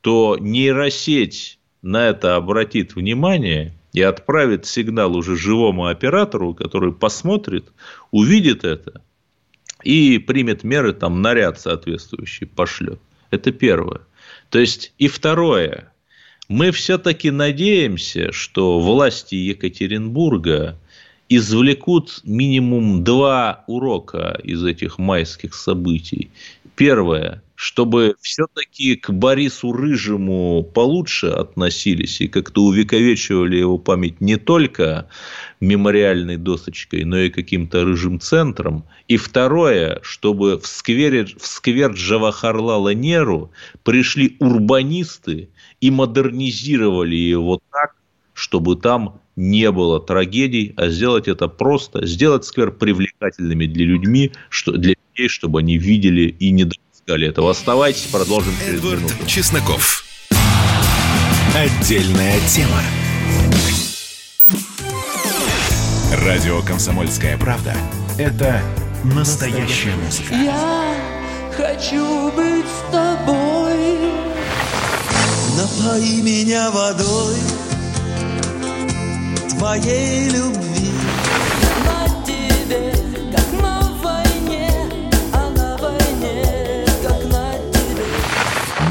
то 0.00 0.36
нейросеть 0.40 1.58
на 1.82 2.08
это 2.08 2.36
обратит 2.36 2.94
внимание 2.94 3.74
и 3.92 4.02
отправит 4.02 4.66
сигнал 4.66 5.16
уже 5.16 5.36
живому 5.36 5.86
оператору, 5.86 6.54
который 6.54 6.92
посмотрит, 6.92 7.72
увидит 8.10 8.64
это 8.64 9.02
и 9.82 10.18
примет 10.18 10.64
меры, 10.64 10.92
там 10.92 11.22
наряд 11.22 11.60
соответствующий 11.60 12.46
пошлет. 12.46 13.00
Это 13.30 13.52
первое. 13.52 14.00
То 14.50 14.58
есть 14.58 14.92
и 14.98 15.08
второе, 15.08 15.92
мы 16.48 16.70
все-таки 16.72 17.30
надеемся, 17.30 18.32
что 18.32 18.80
власти 18.80 19.34
Екатеринбурга 19.34 20.78
извлекут 21.28 22.20
минимум 22.24 23.04
два 23.04 23.64
урока 23.66 24.40
из 24.42 24.64
этих 24.64 24.98
майских 24.98 25.54
событий. 25.54 26.30
Первое, 26.78 27.42
чтобы 27.56 28.14
все-таки 28.20 28.94
к 28.94 29.10
Борису 29.10 29.72
Рыжему 29.72 30.62
получше 30.62 31.26
относились 31.26 32.20
и 32.20 32.28
как-то 32.28 32.62
увековечивали 32.62 33.56
его 33.56 33.78
память 33.78 34.20
не 34.20 34.36
только 34.36 35.08
мемориальной 35.60 36.36
досочкой, 36.36 37.02
но 37.02 37.18
и 37.18 37.30
каким-то 37.30 37.84
рыжим 37.84 38.20
центром. 38.20 38.84
И 39.08 39.16
второе, 39.16 39.98
чтобы 40.02 40.56
в, 40.56 40.68
сквере, 40.68 41.24
в 41.24 41.44
сквер 41.48 41.94
Джавахарлала 41.94 42.94
Неру 42.94 43.50
пришли 43.82 44.36
урбанисты 44.38 45.48
и 45.80 45.90
модернизировали 45.90 47.16
его 47.16 47.60
так, 47.72 47.96
чтобы 48.34 48.76
там 48.76 49.20
не 49.34 49.72
было 49.72 49.98
трагедий, 49.98 50.74
а 50.76 50.90
сделать 50.90 51.26
это 51.26 51.48
просто, 51.48 52.06
сделать 52.06 52.44
сквер 52.44 52.70
привлекательными 52.70 53.66
для 53.66 53.84
людьми, 53.84 54.30
что, 54.48 54.72
для 54.72 54.94
людей, 55.18 55.28
чтобы 55.28 55.60
они 55.60 55.76
видели 55.78 56.28
и 56.38 56.50
не 56.50 56.64
допускали 56.64 57.28
этого. 57.28 57.50
Оставайтесь, 57.50 58.06
продолжим 58.06 58.54
через 58.58 58.78
Эдвард 58.78 59.00
минуту. 59.00 59.26
Чесноков. 59.26 60.04
Отдельная 61.54 62.38
тема. 62.48 62.82
Радио 66.24 66.62
«Комсомольская 66.62 67.36
правда»– 67.36 67.74
это 68.18 68.62
настоящая 69.04 69.94
музыка. 69.96 70.34
Я 70.34 70.94
хочу 71.56 72.32
быть 72.32 72.64
с 72.64 72.92
тобой. 72.92 73.98
Напои 75.56 76.22
меня 76.22 76.70
водой 76.70 77.36
твоей 79.50 80.30
любви. 80.30 80.97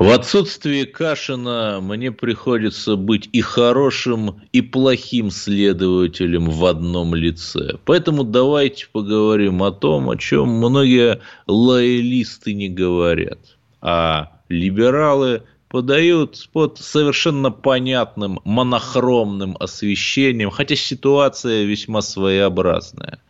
В 0.00 0.08
отсутствие 0.08 0.86
Кашина 0.86 1.80
мне 1.82 2.10
приходится 2.10 2.96
быть 2.96 3.28
и 3.32 3.42
хорошим, 3.42 4.40
и 4.50 4.62
плохим 4.62 5.30
следователем 5.30 6.48
в 6.48 6.64
одном 6.64 7.14
лице. 7.14 7.76
Поэтому 7.84 8.24
давайте 8.24 8.86
поговорим 8.90 9.62
о 9.62 9.72
том, 9.72 10.08
о 10.08 10.16
чем 10.16 10.48
многие 10.48 11.20
лоялисты 11.46 12.54
не 12.54 12.70
говорят. 12.70 13.40
А 13.82 14.38
либералы 14.48 15.42
подают 15.68 16.48
под 16.50 16.78
совершенно 16.78 17.50
понятным 17.50 18.40
монохромным 18.44 19.54
освещением, 19.60 20.50
хотя 20.50 20.76
ситуация 20.76 21.64
весьма 21.64 22.00
своеобразная. 22.00 23.20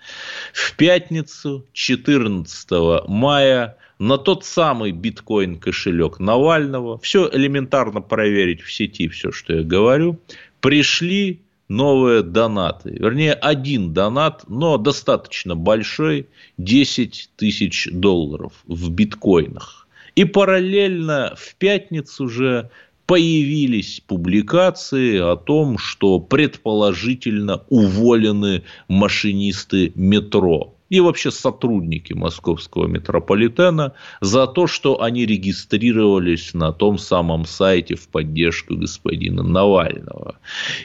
В 0.53 0.77
пятницу, 0.77 1.67
14 1.73 3.09
мая, 3.09 3.77
на 4.01 4.17
тот 4.17 4.45
самый 4.47 4.93
биткоин-кошелек 4.93 6.21
Навального, 6.21 6.99
все 6.99 7.29
элементарно 7.31 8.01
проверить 8.01 8.63
в 8.63 8.73
сети, 8.73 9.09
все, 9.09 9.31
что 9.31 9.53
я 9.53 9.63
говорю, 9.63 10.19
пришли 10.61 11.43
новые 11.69 12.23
донаты. 12.23 12.97
Вернее, 12.99 13.35
один 13.35 13.93
донат, 13.93 14.45
но 14.49 14.79
достаточно 14.79 15.55
большой, 15.55 16.29
10 16.57 17.31
тысяч 17.37 17.89
долларов 17.93 18.55
в 18.67 18.91
биткоинах. 18.91 19.87
И 20.17 20.25
параллельно 20.25 21.35
в 21.37 21.55
пятницу 21.57 22.27
же 22.27 22.71
появились 23.05 24.01
публикации 24.07 25.19
о 25.19 25.37
том, 25.37 25.77
что 25.77 26.21
предположительно 26.21 27.65
уволены 27.69 28.63
машинисты 28.89 29.93
метро 29.95 30.75
и 30.91 31.01
вообще 31.01 31.31
сотрудники 31.31 32.13
московского 32.13 32.87
метрополитена 32.87 33.95
за 34.21 34.47
то, 34.47 34.67
что 34.67 35.01
они 35.01 35.25
регистрировались 35.25 36.53
на 36.53 36.73
том 36.73 36.99
самом 36.99 37.47
сайте 37.47 37.95
в 37.95 38.09
поддержку 38.09 38.77
господина 38.77 39.43
Навального. 39.43 40.37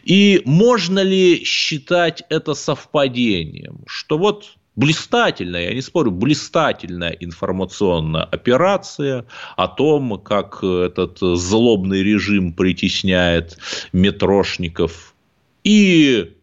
И 0.03 0.41
можно 0.45 0.99
ли 0.99 1.43
считать 1.43 2.23
это 2.29 2.53
совпадением, 2.53 3.79
что 3.87 4.17
вот 4.17 4.55
блистательная, 4.75 5.69
я 5.69 5.73
не 5.73 5.81
спорю, 5.81 6.11
блистательная 6.11 7.11
информационная 7.11 8.23
операция 8.23 9.25
о 9.55 9.67
том, 9.67 10.19
как 10.19 10.63
этот 10.63 11.17
злобный 11.19 12.03
режим 12.03 12.53
притесняет 12.53 13.57
метрошников. 13.91 15.15
И 15.63 16.35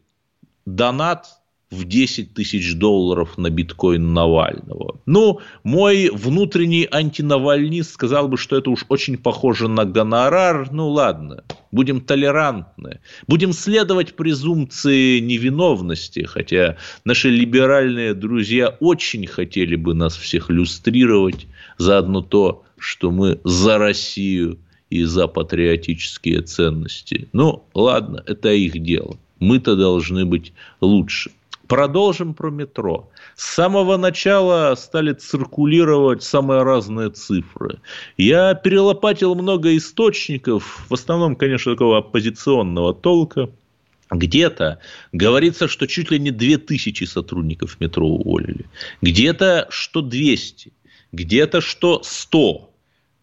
донат 0.66 1.41
в 1.72 1.84
10 1.84 2.34
тысяч 2.34 2.74
долларов 2.74 3.38
на 3.38 3.50
биткоин 3.50 4.12
Навального. 4.12 5.00
Ну, 5.06 5.40
мой 5.64 6.10
внутренний 6.10 6.86
антинавальнист 6.90 7.92
сказал 7.92 8.28
бы, 8.28 8.36
что 8.36 8.56
это 8.56 8.70
уж 8.70 8.84
очень 8.88 9.16
похоже 9.16 9.68
на 9.68 9.84
гонорар. 9.84 10.68
Ну, 10.70 10.90
ладно, 10.90 11.44
будем 11.72 12.00
толерантны. 12.02 13.00
Будем 13.26 13.52
следовать 13.52 14.14
презумпции 14.14 15.18
невиновности, 15.20 16.24
хотя 16.24 16.76
наши 17.04 17.30
либеральные 17.30 18.14
друзья 18.14 18.68
очень 18.80 19.26
хотели 19.26 19.76
бы 19.76 19.94
нас 19.94 20.16
всех 20.16 20.50
люстрировать 20.50 21.46
за 21.78 21.98
одно 21.98 22.20
то, 22.20 22.64
что 22.78 23.10
мы 23.10 23.40
за 23.44 23.78
Россию 23.78 24.58
и 24.90 25.04
за 25.04 25.26
патриотические 25.26 26.42
ценности. 26.42 27.28
Ну, 27.32 27.64
ладно, 27.72 28.22
это 28.26 28.52
их 28.52 28.82
дело. 28.82 29.16
Мы-то 29.38 29.74
должны 29.74 30.26
быть 30.26 30.52
лучше. 30.82 31.30
Продолжим 31.72 32.34
про 32.34 32.50
метро. 32.50 33.08
С 33.34 33.54
самого 33.54 33.96
начала 33.96 34.74
стали 34.74 35.14
циркулировать 35.14 36.22
самые 36.22 36.64
разные 36.64 37.08
цифры. 37.08 37.78
Я 38.18 38.52
перелопатил 38.52 39.34
много 39.34 39.74
источников, 39.74 40.84
в 40.90 40.92
основном, 40.92 41.34
конечно, 41.34 41.72
такого 41.72 41.96
оппозиционного 41.96 42.92
толка. 42.92 43.48
Где-то 44.10 44.80
говорится, 45.12 45.66
что 45.66 45.86
чуть 45.86 46.10
ли 46.10 46.18
не 46.18 46.30
2000 46.30 47.04
сотрудников 47.04 47.80
метро 47.80 48.06
уволили. 48.06 48.66
Где-то, 49.00 49.66
что 49.70 50.02
200. 50.02 50.74
Где-то, 51.12 51.62
что 51.62 52.02
100. 52.04 52.70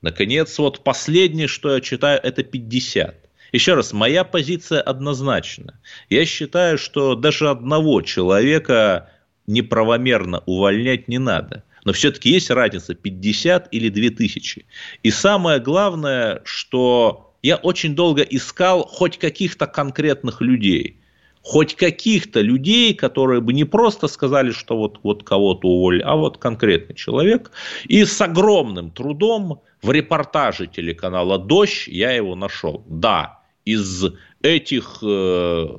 Наконец, 0.02 0.58
вот 0.58 0.84
последнее, 0.84 1.48
что 1.48 1.76
я 1.76 1.82
читаю, 1.82 2.20
это 2.24 2.42
50. 2.42 3.29
Еще 3.52 3.74
раз, 3.74 3.94
моя 3.94 4.24
позиция 4.24 4.82
однозначна. 4.82 5.80
Я 6.10 6.26
считаю, 6.26 6.78
что 6.78 7.16
даже 7.16 7.50
одного 7.50 8.02
человека 8.02 9.10
неправомерно 9.48 10.44
увольнять 10.46 11.08
не 11.08 11.18
надо. 11.18 11.64
Но 11.86 11.94
все-таки 11.94 12.30
есть 12.30 12.52
разница 12.52 12.94
50 12.94 13.70
или 13.72 13.90
2000. 13.90 14.66
И 15.02 15.12
самое 15.12 15.60
главное, 15.60 16.42
что 16.44 17.34
я 17.42 17.56
очень 17.56 17.96
долго 17.96 18.22
искал 18.22 18.86
хоть 18.86 19.18
каких-то 19.18 19.66
конкретных 19.66 20.42
людей. 20.42 21.02
Хоть 21.42 21.76
каких-то 21.76 22.42
людей, 22.42 22.94
которые 22.94 23.40
бы 23.40 23.54
не 23.54 23.64
просто 23.64 24.08
сказали, 24.08 24.52
что 24.52 24.78
вот, 24.78 25.00
вот 25.04 25.24
кого-то 25.24 25.70
уволили, 25.70 26.02
а 26.02 26.16
вот 26.16 26.38
конкретный 26.38 26.96
человек. 26.96 27.52
И 27.88 28.04
с 28.04 28.20
огромным 28.20 28.92
трудом 28.92 29.62
в 29.82 29.90
репортаже 29.90 30.68
телеканала 30.68 31.40
«Дождь» 31.40 31.88
я 31.88 32.12
его 32.12 32.36
нашел. 32.36 32.84
Да, 32.88 33.39
из 33.74 34.06
этих 34.42 35.00
э, 35.04 35.78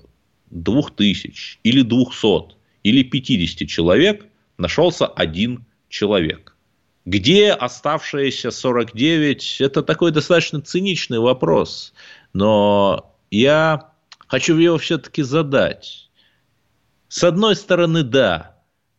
двух 0.50 0.94
тысяч 0.94 1.58
или 1.64 1.82
двухсот 1.82 2.56
или 2.82 3.02
50 3.02 3.68
человек 3.68 4.26
нашелся 4.58 5.06
один 5.06 5.64
человек. 5.88 6.56
Где 7.04 7.50
оставшиеся 7.50 8.50
49? 8.50 9.60
Это 9.60 9.82
такой 9.82 10.12
достаточно 10.12 10.60
циничный 10.60 11.18
вопрос. 11.18 11.92
Но 12.32 13.16
я 13.30 13.92
хочу 14.28 14.56
его 14.56 14.78
все-таки 14.78 15.22
задать. 15.22 16.10
С 17.08 17.24
одной 17.24 17.56
стороны, 17.56 18.02
да. 18.02 18.58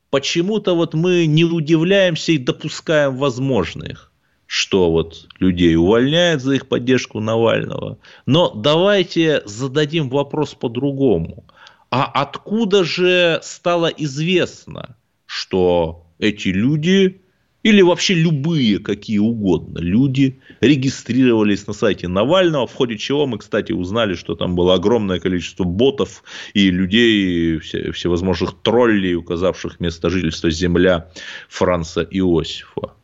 Почему-то 0.10 0.76
вот 0.76 0.94
мы 0.94 1.26
не 1.26 1.46
удивляемся 1.46 2.34
и 2.34 2.38
допускаем 2.38 3.16
возможных 3.16 4.11
что 4.52 4.92
вот 4.92 5.30
людей 5.40 5.78
увольняют 5.78 6.42
за 6.42 6.56
их 6.56 6.68
поддержку 6.68 7.22
Навального. 7.22 8.00
Но 8.26 8.52
давайте 8.54 9.44
зададим 9.46 10.10
вопрос 10.10 10.56
по-другому. 10.56 11.46
А 11.90 12.04
откуда 12.04 12.84
же 12.84 13.40
стало 13.44 13.88
известно, 13.88 14.98
что 15.26 16.06
эти 16.20 16.50
люди 16.50 17.22
или 17.64 17.82
вообще 17.82 18.14
любые 18.14 18.80
какие 18.80 19.20
угодно 19.20 19.80
люди 19.80 20.42
регистрировались 20.60 21.66
на 21.66 21.72
сайте 21.72 22.10
Навального, 22.10 22.68
в 22.68 22.74
ходе 22.74 22.98
чего 22.98 23.28
мы, 23.28 23.38
кстати, 23.38 23.72
узнали, 23.72 24.16
что 24.16 24.36
там 24.36 24.56
было 24.56 24.74
огромное 24.74 25.22
количество 25.22 25.64
ботов 25.64 26.26
и 26.54 26.70
людей, 26.70 27.60
всевозможных 27.60 28.56
троллей, 28.62 29.16
указавших 29.16 29.80
место 29.80 30.10
жительства 30.10 30.52
земля 30.52 31.10
Франца 31.48 32.02
Иосифа. 32.02 32.96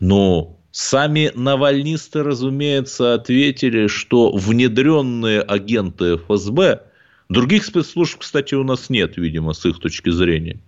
Но 0.00 0.58
сами 0.70 1.30
навальнисты, 1.34 2.22
разумеется, 2.22 3.14
ответили, 3.14 3.86
что 3.86 4.32
внедренные 4.32 5.40
агенты 5.40 6.16
ФСБ, 6.16 6.82
других 7.28 7.64
спецслужб, 7.64 8.18
кстати, 8.18 8.54
у 8.54 8.64
нас 8.64 8.90
нет, 8.90 9.16
видимо, 9.16 9.52
с 9.52 9.64
их 9.64 9.78
точки 9.78 10.10
зрения, 10.10 10.58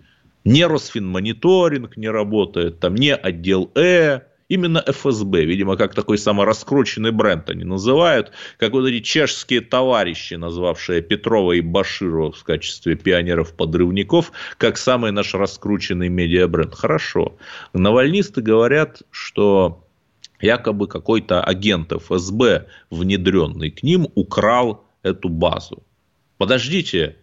не 0.43 0.65
Росфинмониторинг 0.65 1.97
не 1.97 2.09
работает, 2.09 2.79
там 2.79 2.95
не 2.95 3.13
отдел 3.13 3.69
Э, 3.75 4.21
Именно 4.49 4.81
ФСБ, 4.87 5.43
видимо, 5.43 5.75
как 5.75 5.93
такой 5.93 6.17
самораскрученный 6.17 7.11
бренд 7.11 7.49
они 7.49 7.65
называют, 7.65 8.31
как 8.57 8.71
вот 8.71 8.85
эти 8.87 9.03
чешские 9.03 9.59
товарищи, 9.59 10.35
назвавшие 10.35 11.01
Петрова 11.01 11.51
и 11.51 11.61
Баширова 11.61 12.31
в 12.31 12.43
качестве 12.45 12.95
пионеров-подрывников, 12.95 14.31
как 14.57 14.77
самый 14.77 15.11
наш 15.11 15.33
раскрученный 15.33 16.07
медиабренд. 16.07 16.73
Хорошо. 16.73 17.37
Навальнисты 17.73 18.41
говорят, 18.41 19.01
что 19.11 19.83
якобы 20.39 20.87
какой-то 20.87 21.43
агент 21.43 21.91
ФСБ, 21.91 22.67
внедренный 22.89 23.71
к 23.71 23.83
ним, 23.83 24.07
украл 24.15 24.85
эту 25.03 25.27
базу. 25.27 25.83
Подождите, 26.37 27.17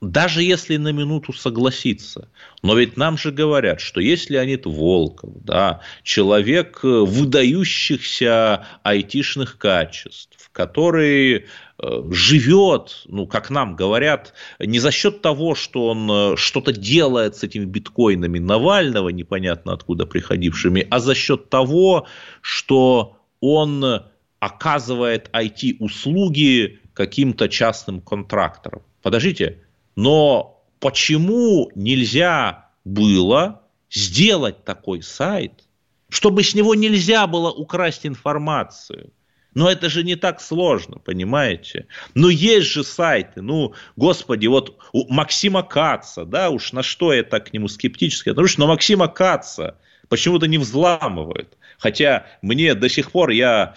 даже 0.00 0.42
если 0.42 0.76
на 0.76 0.92
минуту 0.92 1.32
согласиться. 1.32 2.30
Но 2.62 2.74
ведь 2.74 2.96
нам 2.96 3.18
же 3.18 3.30
говорят, 3.30 3.80
что 3.80 4.00
если 4.00 4.34
Леонид 4.34 4.64
Волков, 4.64 5.30
да, 5.44 5.80
человек 6.02 6.80
э, 6.82 6.88
выдающихся 6.88 8.66
айтишных 8.82 9.58
качеств, 9.58 10.50
который 10.52 11.44
э, 11.78 12.02
живет, 12.10 13.02
ну, 13.06 13.26
как 13.26 13.50
нам 13.50 13.76
говорят, 13.76 14.32
не 14.58 14.78
за 14.78 14.90
счет 14.90 15.20
того, 15.20 15.54
что 15.54 15.88
он 15.88 16.10
э, 16.10 16.36
что-то 16.36 16.72
делает 16.72 17.36
с 17.36 17.44
этими 17.44 17.66
биткоинами 17.66 18.38
Навального, 18.38 19.10
непонятно 19.10 19.74
откуда 19.74 20.06
приходившими, 20.06 20.86
а 20.90 20.98
за 20.98 21.14
счет 21.14 21.50
того, 21.50 22.06
что 22.40 23.18
он 23.40 24.02
оказывает 24.38 25.28
IT-услуги 25.34 26.80
каким-то 26.94 27.50
частным 27.50 28.00
контракторам. 28.00 28.82
Подождите, 29.02 29.58
но 30.00 30.64
почему 30.78 31.70
нельзя 31.74 32.70
было 32.86 33.60
сделать 33.90 34.64
такой 34.64 35.02
сайт, 35.02 35.64
чтобы 36.08 36.42
с 36.42 36.54
него 36.54 36.74
нельзя 36.74 37.26
было 37.26 37.50
украсть 37.50 38.06
информацию? 38.06 39.12
Но 39.52 39.70
это 39.70 39.90
же 39.90 40.02
не 40.02 40.16
так 40.16 40.40
сложно, 40.40 40.98
понимаете? 40.98 41.86
Но 42.14 42.30
есть 42.30 42.68
же 42.68 42.82
сайты, 42.82 43.42
ну, 43.42 43.74
господи, 43.96 44.46
вот 44.46 44.78
у 44.92 45.12
Максима 45.12 45.62
Каца, 45.62 46.24
да, 46.24 46.48
уж 46.48 46.72
на 46.72 46.82
что 46.82 47.12
я 47.12 47.22
так 47.22 47.50
к 47.50 47.52
нему 47.52 47.68
скептически 47.68 48.30
отношусь, 48.30 48.56
но 48.56 48.68
Максима 48.68 49.08
Каца 49.08 49.76
почему-то 50.08 50.46
не 50.46 50.56
взламывает. 50.56 51.58
Хотя 51.78 52.26
мне 52.40 52.74
до 52.74 52.88
сих 52.88 53.12
пор 53.12 53.30
я 53.30 53.74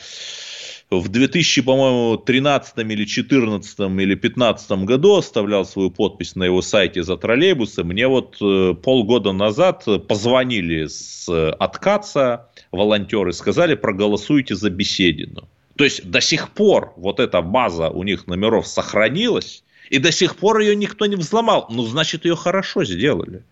в 1.00 1.10
2000, 1.10 1.62
по-моему, 1.62 2.18
13 2.18 2.78
или 2.80 3.06
14 3.06 3.80
или 3.80 4.16
15 4.16 4.72
году 4.84 5.16
оставлял 5.18 5.66
свою 5.66 5.92
подпись 5.92 6.36
на 6.36 6.44
его 6.44 6.62
сайте 6.62 7.04
за 7.04 7.18
троллейбусы. 7.18 7.84
Мне 7.84 8.08
вот 8.08 8.38
э, 8.42 8.74
полгода 8.74 9.32
назад 9.32 9.86
позвонили 10.08 10.88
с 10.88 11.28
откатца 11.54 12.50
волонтеры, 12.72 13.34
сказали, 13.34 13.76
проголосуйте 13.76 14.56
за 14.56 14.70
Беседину. 14.70 15.48
То 15.76 15.84
есть 15.84 16.10
до 16.10 16.22
сих 16.22 16.52
пор 16.52 16.94
вот 16.98 17.20
эта 17.20 17.42
база 17.42 17.90
у 17.90 18.04
них 18.04 18.28
номеров 18.28 18.68
сохранилась, 18.68 19.64
и 19.90 20.00
до 20.00 20.12
сих 20.12 20.36
пор 20.36 20.60
ее 20.60 20.76
никто 20.76 21.06
не 21.06 21.16
взломал. 21.16 21.68
Ну, 21.70 21.84
значит, 21.84 22.26
ее 22.26 22.36
хорошо 22.36 22.84
сделали. 22.84 23.44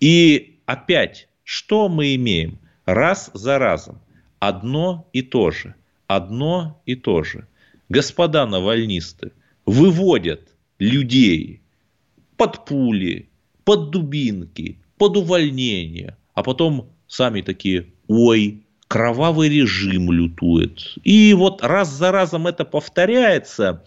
И 0.00 0.58
опять, 0.66 1.28
что 1.44 1.88
мы 1.88 2.14
имеем? 2.14 2.58
Раз 2.84 3.30
за 3.34 3.58
разом. 3.58 4.00
Одно 4.38 5.08
и 5.12 5.22
то 5.22 5.50
же– 5.50 5.74
одно 6.06 6.82
и 6.86 6.94
то 6.94 7.22
же. 7.22 7.46
Господа 7.88 8.46
навальнисты 8.46 9.32
выводят 9.64 10.48
людей 10.78 11.62
под 12.36 12.64
пули, 12.64 13.28
под 13.64 13.90
дубинки, 13.90 14.78
под 14.98 15.16
увольнение, 15.16 16.16
а 16.34 16.42
потом 16.42 16.90
сами 17.06 17.40
такие, 17.42 17.86
ой, 18.08 18.66
кровавый 18.88 19.48
режим 19.48 20.12
лютует. 20.12 20.94
И 21.02 21.34
вот 21.34 21.62
раз 21.62 21.90
за 21.90 22.12
разом 22.12 22.46
это 22.46 22.64
повторяется. 22.64 23.84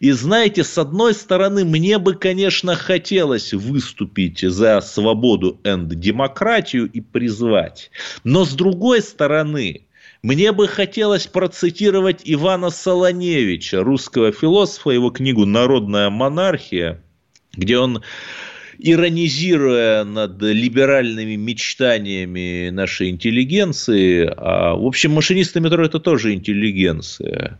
И 0.00 0.10
знаете, 0.10 0.64
с 0.64 0.78
одной 0.78 1.14
стороны, 1.14 1.64
мне 1.64 1.98
бы, 1.98 2.14
конечно, 2.14 2.74
хотелось 2.74 3.52
выступить 3.52 4.40
за 4.40 4.80
свободу 4.80 5.60
и 5.64 5.76
демократию 5.94 6.90
и 6.90 7.00
призвать. 7.00 7.90
Но 8.24 8.44
с 8.44 8.54
другой 8.54 9.02
стороны, 9.02 9.86
мне 10.22 10.52
бы 10.52 10.68
хотелось 10.68 11.26
процитировать 11.26 12.22
Ивана 12.24 12.70
Солоневича, 12.70 13.82
русского 13.82 14.30
философа, 14.30 14.90
его 14.90 15.10
книгу 15.10 15.46
«Народная 15.46 16.10
монархия», 16.10 17.02
где 17.54 17.78
он 17.78 18.02
иронизируя 18.78 20.04
над 20.04 20.40
либеральными 20.40 21.34
мечтаниями 21.34 22.70
нашей 22.70 23.10
интеллигенции, 23.10 24.32
а, 24.36 24.76
в 24.76 24.86
общем, 24.86 25.10
машинисты 25.10 25.60
метро– 25.60 25.84
это 25.84 25.98
тоже 25.98 26.34
интеллигенция, 26.34 27.58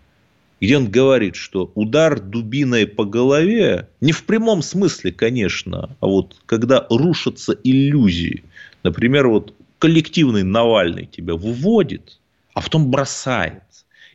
где 0.61 0.77
он 0.77 0.89
говорит, 0.89 1.35
что 1.35 1.73
удар 1.75 2.21
дубиной 2.21 2.87
по 2.87 3.05
голове, 3.05 3.89
не 4.01 4.13
в 4.13 4.23
прямом 4.25 4.63
смысле, 4.63 5.11
конечно, 5.11 5.97
а 5.99 6.07
вот 6.07 6.37
когда 6.47 6.87
рушатся 6.91 7.59
иллюзии, 7.65 8.45
например, 8.85 9.27
вот 9.27 9.53
коллективный 9.81 10.45
Навальный 10.45 11.07
тебя 11.07 11.35
выводит– 11.35 12.21
а 12.55 12.61
потом 12.61 12.91
бросает. 12.91 13.63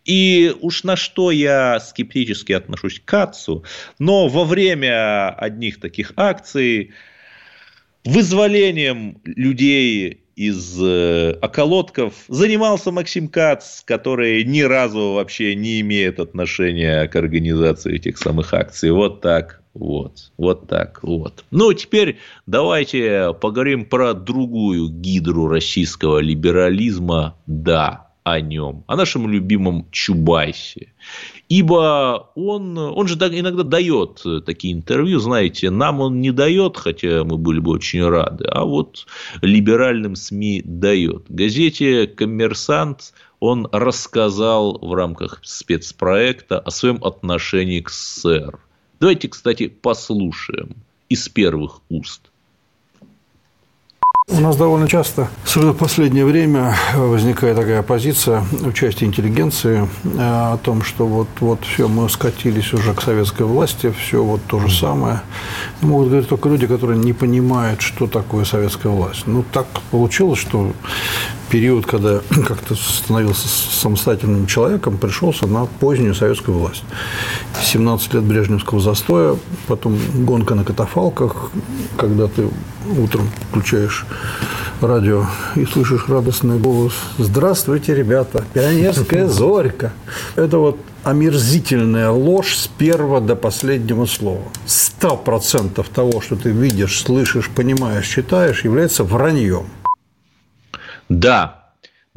И 0.06 0.56
уж 0.62 0.84
на 0.84 0.96
что 0.96 1.32
я 1.32 1.80
скептически 1.80 2.54
отношусь 2.54 3.00
к 3.00 3.06
Кацу, 3.06 3.66
но 4.00 4.30
во 4.30 4.46
время 4.46 5.30
одних 5.30 5.80
таких 5.82 6.14
акций 6.16 6.92
вызволением 8.06 9.20
людей 9.26 10.24
из 10.38 10.80
э, 10.80 11.34
околотков 11.42 12.14
занимался 12.30 12.92
Максим 12.92 13.28
Кац, 13.28 13.82
который 13.84 14.44
ни 14.46 14.62
разу 14.62 15.14
вообще 15.14 15.56
не 15.56 15.82
имеет 15.82 16.20
отношения 16.20 17.08
к 17.08 17.16
организации 17.16 17.96
этих 17.96 18.18
самых 18.20 18.54
акций. 18.54 18.92
Вот 18.92 19.20
так 19.20 19.62
вот, 19.74 20.32
вот 20.38 20.68
так 20.68 21.04
вот. 21.04 21.44
Ну, 21.52 21.74
теперь 21.74 22.18
давайте 22.46 23.34
поговорим 23.42 23.86
про 23.86 24.14
другую 24.14 24.90
гидру 24.90 25.48
российского 25.48 26.20
либерализма. 26.20 27.36
Да, 27.48 28.07
о 28.28 28.42
нем, 28.42 28.84
о 28.88 28.98
нашем 28.98 29.30
любимом 29.30 29.88
Чубайсе. 29.90 30.94
Ибо 31.48 32.30
он, 32.36 32.78
он 32.78 33.08
же 33.08 33.16
иногда 33.16 33.64
дает 33.64 34.22
такие 34.46 34.74
интервью, 34.74 35.20
знаете, 35.20 35.70
нам 35.70 36.02
он 36.02 36.20
не 36.20 36.32
дает, 36.32 36.76
хотя 36.76 37.24
мы 37.24 37.38
были 37.38 37.60
бы 37.60 37.72
очень 37.72 38.06
рады, 38.06 38.44
а 38.44 38.66
вот 38.66 39.08
либеральным 39.42 40.18
СМИ 40.18 40.62
дает. 40.66 41.24
Газете 41.30 42.06
«Коммерсант» 42.06 43.14
он 43.40 43.70
рассказал 43.72 44.78
в 44.78 44.94
рамках 44.94 45.40
спецпроекта 45.44 46.60
о 46.60 46.70
своем 46.70 47.02
отношении 47.06 47.80
к 47.80 47.90
СССР. 47.90 48.60
Давайте, 49.00 49.30
кстати, 49.30 49.68
послушаем 49.68 50.76
из 51.08 51.30
первых 51.30 51.80
уст– 51.88 52.27
у 54.30 54.42
нас 54.42 54.58
довольно 54.58 54.90
часто, 54.90 55.30
особенно 55.46 55.72
в 55.72 55.78
последнее 55.78 56.26
время, 56.26 56.76
возникает 56.94 57.56
такая 57.56 57.82
позиция 57.82 58.42
в 58.52 58.74
части 58.74 59.06
интеллигенции 59.06 59.88
э, 60.04 60.18
о 60.18 60.58
том, 60.58 60.82
что 60.84 61.08
вот, 61.08 61.30
вот 61.40 61.64
все, 61.64 61.88
мы 61.88 62.10
скатились 62.10 62.74
уже 62.74 62.94
к 62.94 63.02
советской 63.02 63.44
власти, 63.44 63.94
все 63.98 64.22
вот 64.22 64.42
то 64.46 64.60
же 64.60 64.70
самое. 64.70 65.22
Могут 65.80 66.10
говорить 66.10 66.28
только 66.28 66.50
люди, 66.50 66.68
которые 66.68 67.00
не 67.00 67.14
понимают, 67.14 67.82
что 67.82 68.06
такое 68.06 68.44
советская 68.44 68.92
власть. 68.92 69.24
Ну, 69.28 69.46
так 69.50 69.66
получилось, 69.92 70.40
что 70.40 70.74
период, 71.50 71.86
когда 71.86 72.22
как-то 72.48 72.76
становился 72.76 73.48
самостоятельным 73.48 74.48
человеком, 74.48 74.98
пришелся 74.98 75.48
на 75.48 75.66
позднюю 75.66 76.16
советскую 76.16 76.58
власть. 76.58 76.84
17 77.64 78.14
лет 78.14 78.24
брежневского 78.24 78.80
застоя, 78.80 79.36
потом 79.68 79.98
гонка 80.14 80.56
на 80.56 80.64
катафалках, 80.64 81.52
когда 81.98 82.28
ты 82.28 82.50
утром 82.98 83.30
включаешь 83.50 84.06
радио 84.82 85.26
и 85.56 85.66
слышишь 85.66 86.08
радостный 86.08 86.60
голос 86.60 86.94
«Здравствуйте, 87.18 87.96
ребята! 87.96 88.44
Пионерская 88.54 89.28
зорька!» 89.28 89.94
Это 90.36 90.60
вот 90.60 90.80
омерзительная 91.04 92.12
ложь 92.12 92.56
с 92.56 92.68
первого 92.68 93.22
до 93.22 93.36
последнего 93.36 94.06
слова. 94.06 94.44
Сто 94.66 95.16
процентов 95.16 95.90
того, 95.90 96.22
что 96.22 96.36
ты 96.36 96.50
видишь, 96.50 97.02
слышишь, 97.02 97.50
понимаешь, 97.50 98.08
читаешь, 98.08 98.64
является 98.66 99.04
враньем. 99.04 99.68
Да, 101.10 101.68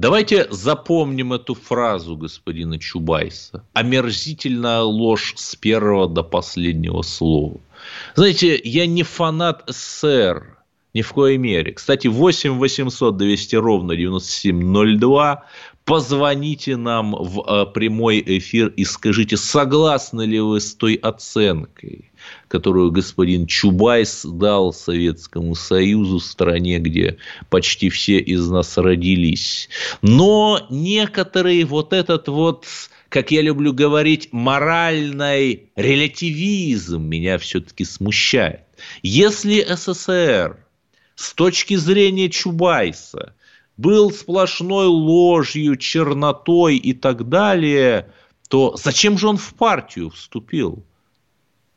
Давайте 0.01 0.47
запомним 0.51 1.35
эту 1.35 1.55
фразу 1.55 2.17
господина 2.17 2.79
Чубайса. 2.79 3.67
Омерзительная 3.75 4.81
ложь 4.81 5.35
с 5.37 5.55
первого 5.57 6.09
до 6.09 6.23
последнего 6.23 7.03
слова. 7.03 7.61
Знаете, 8.15 8.59
я 8.65 8.87
не 8.87 9.03
фанат 9.03 9.63
СССР, 9.67 10.57
ни 10.95 11.03
в 11.03 11.13
коей 11.13 11.37
мере. 11.37 11.75
Кстати, 11.75 12.07
8 12.07 12.59
800 12.59 13.15
200 13.19 13.57
ровно 13.57 13.95
9702. 13.95 15.45
Позвоните 15.85 16.77
нам 16.77 17.17
в 17.19 17.41
э, 17.41 17.67
прямой 17.73 18.23
эфир 18.25 18.69
и 18.69 18.85
скажите, 18.85 19.37
согласны 19.37 20.23
ли 20.23 20.39
вы 20.39 20.61
с 20.61 20.75
той 20.75 20.95
оценкой, 20.95 22.13
которую 22.49 22.93
господин 22.93 23.47
Чубайс 23.47 24.25
дал 24.25 24.73
Советскому 24.73 25.55
Союзу, 25.55 26.21
стране, 26.21 26.79
где 26.79 27.17
почти 27.49 27.89
все 27.89 28.19
из 28.19 28.49
нас 28.49 28.79
родились. 28.79 29.69
Но 30.01 30.65
некоторые 30.71 31.65
вот 31.65 31.93
этот 31.93 32.29
вот 32.29 32.67
как 33.11 33.33
я 33.33 33.43
люблю 33.43 33.73
говорить, 33.73 34.29
моральный 34.31 35.73
релятивизм 35.75 37.03
меня 37.03 37.39
все-таки 37.39 37.85
смущает. 37.85 38.61
Если 39.03 39.67
СССР 39.69 40.65
с 41.17 41.35
точки 41.35 41.75
зрения 41.75 42.31
Чубайса 42.31 43.35
был 43.81 44.11
сплошной 44.11 44.87
ложью, 44.87 45.77
чернотой 45.77 46.77
и 46.77 46.93
так 46.93 47.29
далее, 47.29 48.13
то 48.49 48.77
зачем 48.77 49.17
же 49.17 49.29
он 49.29 49.39
в 49.39 49.55
партию 49.55 50.11
вступил? 50.11 50.85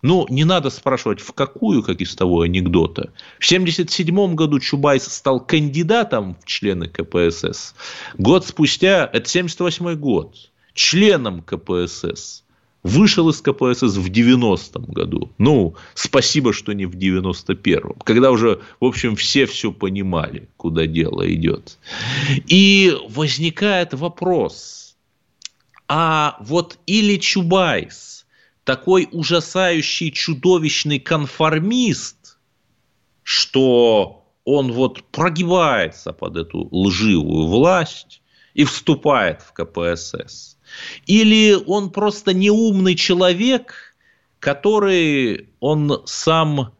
Ну, 0.01 0.25
не 0.29 0.43
надо 0.43 0.69
спрашивать, 0.69 1.21
в 1.21 1.31
какую, 1.31 1.81
как 1.81 2.01
из 2.01 2.13
того 2.13 2.41
анекдота. 2.41 3.13
В 3.39 3.45
1977 3.45 4.35
году 4.35 4.59
Чубайс 4.59 5.03
стал 5.03 5.39
кандидатом 5.39 6.35
в 6.35 6.45
члены 6.45 6.89
КПСС. 6.89 7.73
Год 8.17 8.45
спустя, 8.45 9.05
это 9.05 9.29
1978 9.29 9.95
год, 9.95 10.35
членом 10.73 11.41
КПСС 11.41 12.42
вышел 12.83 13.29
из 13.29 13.41
КПСС 13.41 13.95
в 13.95 14.09
90-м 14.09 14.85
году. 14.85 15.31
Ну, 15.37 15.75
спасибо, 15.93 16.53
что 16.53 16.73
не 16.73 16.85
в 16.85 16.95
91-м. 16.95 17.99
Когда 18.03 18.29
уже, 18.31 18.61
в 18.79 18.85
общем, 18.85 19.15
все 19.15 19.45
все 19.45 19.71
понимали, 19.71 20.49
куда 20.57 20.85
дело 20.85 21.31
идет. 21.33 21.79
И 22.47 22.95
возникает 23.09 23.93
вопрос, 23.93 24.95
а 25.87 26.37
вот 26.41 26.77
или 26.85 27.17
Чубайс, 27.17 28.25
такой 28.65 29.07
ужасающий, 29.11 30.11
чудовищный 30.11 30.99
конформист, 30.99 32.37
что 33.23 34.25
он 34.43 34.73
вот 34.73 35.03
прогибается 35.05 36.11
под 36.11 36.35
эту 36.35 36.67
лживую 36.71 37.47
власть 37.47 38.21
и 38.53 38.65
вступает 38.65 39.41
в 39.41 39.53
КПСС– 39.53 40.57
или 41.05 41.53
он 41.53 41.89
просто 41.89 42.33
неумный 42.33 42.95
человек, 42.95 43.95
который 44.39 45.49
он 45.59 46.01
сам 46.05 46.73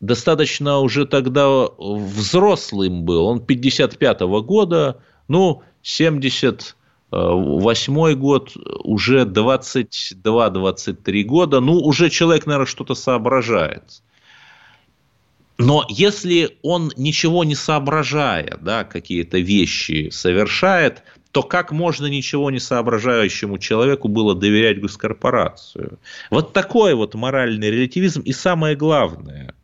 достаточно 0.00 0.80
уже 0.80 1.06
тогда 1.06 1.68
взрослым 1.78 3.04
был. 3.04 3.26
Он 3.26 3.38
55-го 3.38 4.42
года, 4.42 5.00
ну, 5.28 5.62
78 5.82 8.14
год, 8.14 8.56
уже 8.84 9.24
22-23 9.24 11.22
года, 11.22 11.60
ну, 11.60 11.78
уже 11.78 12.10
человек, 12.10 12.46
наверное, 12.46 12.66
что-то 12.66 12.94
соображает. 12.94 14.02
Но 15.58 15.84
если 15.88 16.58
он 16.62 16.92
ничего 16.96 17.44
не 17.44 17.54
соображая, 17.54 18.58
да, 18.60 18.84
какие-то 18.84 19.38
вещи 19.38 20.10
совершает, 20.10 21.02
то 21.32 21.42
как 21.42 21.72
можно 21.72 22.06
ничего 22.06 22.50
не 22.50 22.60
соображающему 22.60 23.58
человеку 23.58 24.08
было 24.08 24.34
доверять 24.34 24.80
госкорпорацию? 24.80 25.98
Вот 26.30 26.52
такой 26.52 26.94
вот 26.94 27.14
моральный 27.14 27.70
релятивизм. 27.70 28.20
И 28.20 28.32
самое 28.32 28.76
главное, 28.76 29.54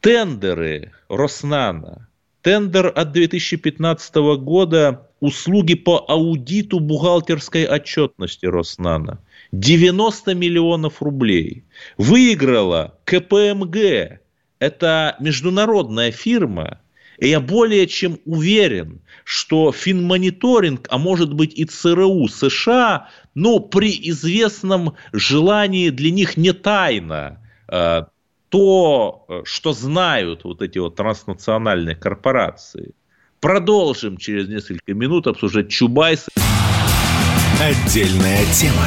тендеры 0.00 0.92
Роснана, 1.08 2.08
тендер 2.42 2.92
от 2.94 3.12
2015 3.12 4.14
года 4.40 5.08
услуги 5.20 5.74
по 5.74 6.04
аудиту 6.06 6.80
бухгалтерской 6.80 7.66
отчетности 7.66 8.44
Роснана. 8.44 9.18
90 9.52 10.34
миллионов 10.34 11.02
рублей. 11.02 11.64
Выиграла 11.96 12.94
КПМГ. 13.04 14.20
Это 14.58 15.16
международная 15.18 16.10
фирма, 16.10 16.80
и 17.18 17.28
я 17.28 17.40
более 17.40 17.86
чем 17.86 18.18
уверен, 18.24 19.00
что 19.24 19.72
финмониторинг, 19.72 20.86
а 20.90 20.98
может 20.98 21.32
быть 21.32 21.52
и 21.58 21.64
ЦРУ 21.64 22.28
США, 22.28 23.08
ну, 23.34 23.60
при 23.60 23.90
известном 24.10 24.94
желании 25.12 25.90
для 25.90 26.10
них 26.10 26.36
не 26.36 26.52
тайно 26.52 27.38
э, 27.68 28.04
то, 28.48 29.26
что 29.44 29.72
знают 29.72 30.44
вот 30.44 30.62
эти 30.62 30.78
вот 30.78 30.96
транснациональные 30.96 31.96
корпорации. 31.96 32.94
Продолжим 33.40 34.16
через 34.16 34.48
несколько 34.48 34.94
минут 34.94 35.26
обсуждать 35.26 35.68
Чубайса. 35.68 36.30
Отдельная 37.60 38.44
тема. 38.54 38.86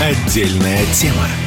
Отдельная 0.00 0.84
тема. 0.92 1.45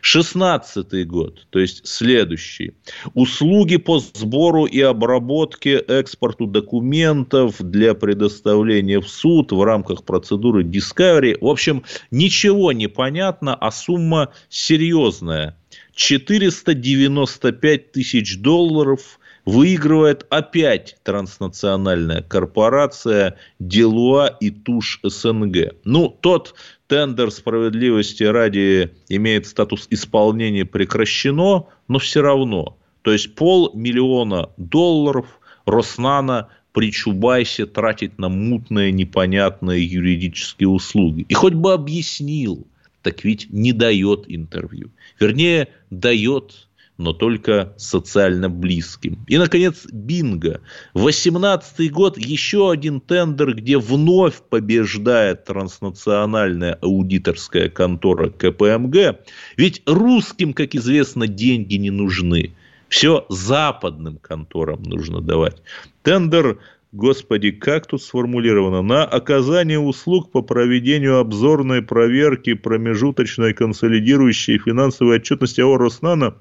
16 0.00 1.06
год, 1.06 1.46
то 1.50 1.58
есть 1.58 1.86
следующий. 1.86 2.74
Услуги 3.14 3.76
по 3.76 3.98
сбору 3.98 4.64
и 4.64 4.80
обработке 4.80 5.76
экспорту 5.76 6.46
документов 6.46 7.56
для 7.58 7.94
предоставления 7.94 9.00
в 9.00 9.08
суд 9.08 9.52
в 9.52 9.62
рамках 9.62 10.04
процедуры 10.04 10.64
Discovery. 10.64 11.36
В 11.40 11.46
общем, 11.46 11.84
ничего 12.10 12.72
не 12.72 12.88
понятно, 12.88 13.54
а 13.54 13.70
сумма 13.70 14.32
серьезная. 14.48 15.56
495 15.94 17.92
тысяч 17.92 18.38
долларов 18.38 19.18
выигрывает 19.48 20.26
опять 20.28 20.96
транснациональная 21.02 22.22
корпорация 22.22 23.36
Делуа 23.58 24.26
и 24.26 24.50
Туш 24.50 25.00
СНГ. 25.02 25.74
Ну, 25.84 26.08
тот 26.08 26.54
тендер 26.88 27.30
справедливости 27.30 28.24
ради 28.24 28.90
имеет 29.08 29.46
статус 29.46 29.86
исполнения 29.90 30.64
прекращено, 30.64 31.66
но 31.86 31.98
все 31.98 32.22
равно. 32.22 32.76
То 33.02 33.12
есть 33.12 33.34
полмиллиона 33.34 34.50
долларов 34.56 35.26
Роснана 35.64 36.48
при 36.72 36.90
Чубайсе 36.90 37.66
тратить 37.66 38.18
на 38.18 38.28
мутные, 38.28 38.90
непонятные 38.90 39.84
юридические 39.84 40.68
услуги. 40.68 41.26
И 41.28 41.34
хоть 41.34 41.54
бы 41.54 41.72
объяснил, 41.72 42.66
так 43.02 43.24
ведь 43.24 43.48
не 43.50 43.72
дает 43.72 44.24
интервью. 44.26 44.90
Вернее, 45.20 45.68
дает 45.90 46.67
но 46.98 47.12
только 47.12 47.72
социально 47.76 48.50
близким. 48.50 49.24
И, 49.28 49.38
наконец, 49.38 49.86
бинго. 49.90 50.60
18 50.94 51.90
год, 51.92 52.18
еще 52.18 52.70
один 52.70 53.00
тендер, 53.00 53.54
где 53.54 53.78
вновь 53.78 54.42
побеждает 54.42 55.44
транснациональная 55.44 56.74
аудиторская 56.74 57.68
контора 57.68 58.30
КПМГ. 58.30 59.20
Ведь 59.56 59.82
русским, 59.86 60.52
как 60.52 60.74
известно, 60.74 61.28
деньги 61.28 61.76
не 61.76 61.90
нужны. 61.90 62.52
Все 62.88 63.24
западным 63.28 64.18
конторам 64.18 64.82
нужно 64.82 65.20
давать. 65.20 65.62
Тендер 66.02 66.58
Господи, 66.90 67.50
как 67.50 67.86
тут 67.86 68.02
сформулировано? 68.02 68.80
На 68.80 69.04
оказание 69.04 69.78
услуг 69.78 70.30
по 70.32 70.40
проведению 70.40 71.18
обзорной 71.18 71.82
проверки 71.82 72.54
промежуточной 72.54 73.52
консолидирующей 73.52 74.58
финансовой 74.58 75.16
отчетности 75.16 75.60
АО 75.60 75.76
«Роснана» 75.76 76.36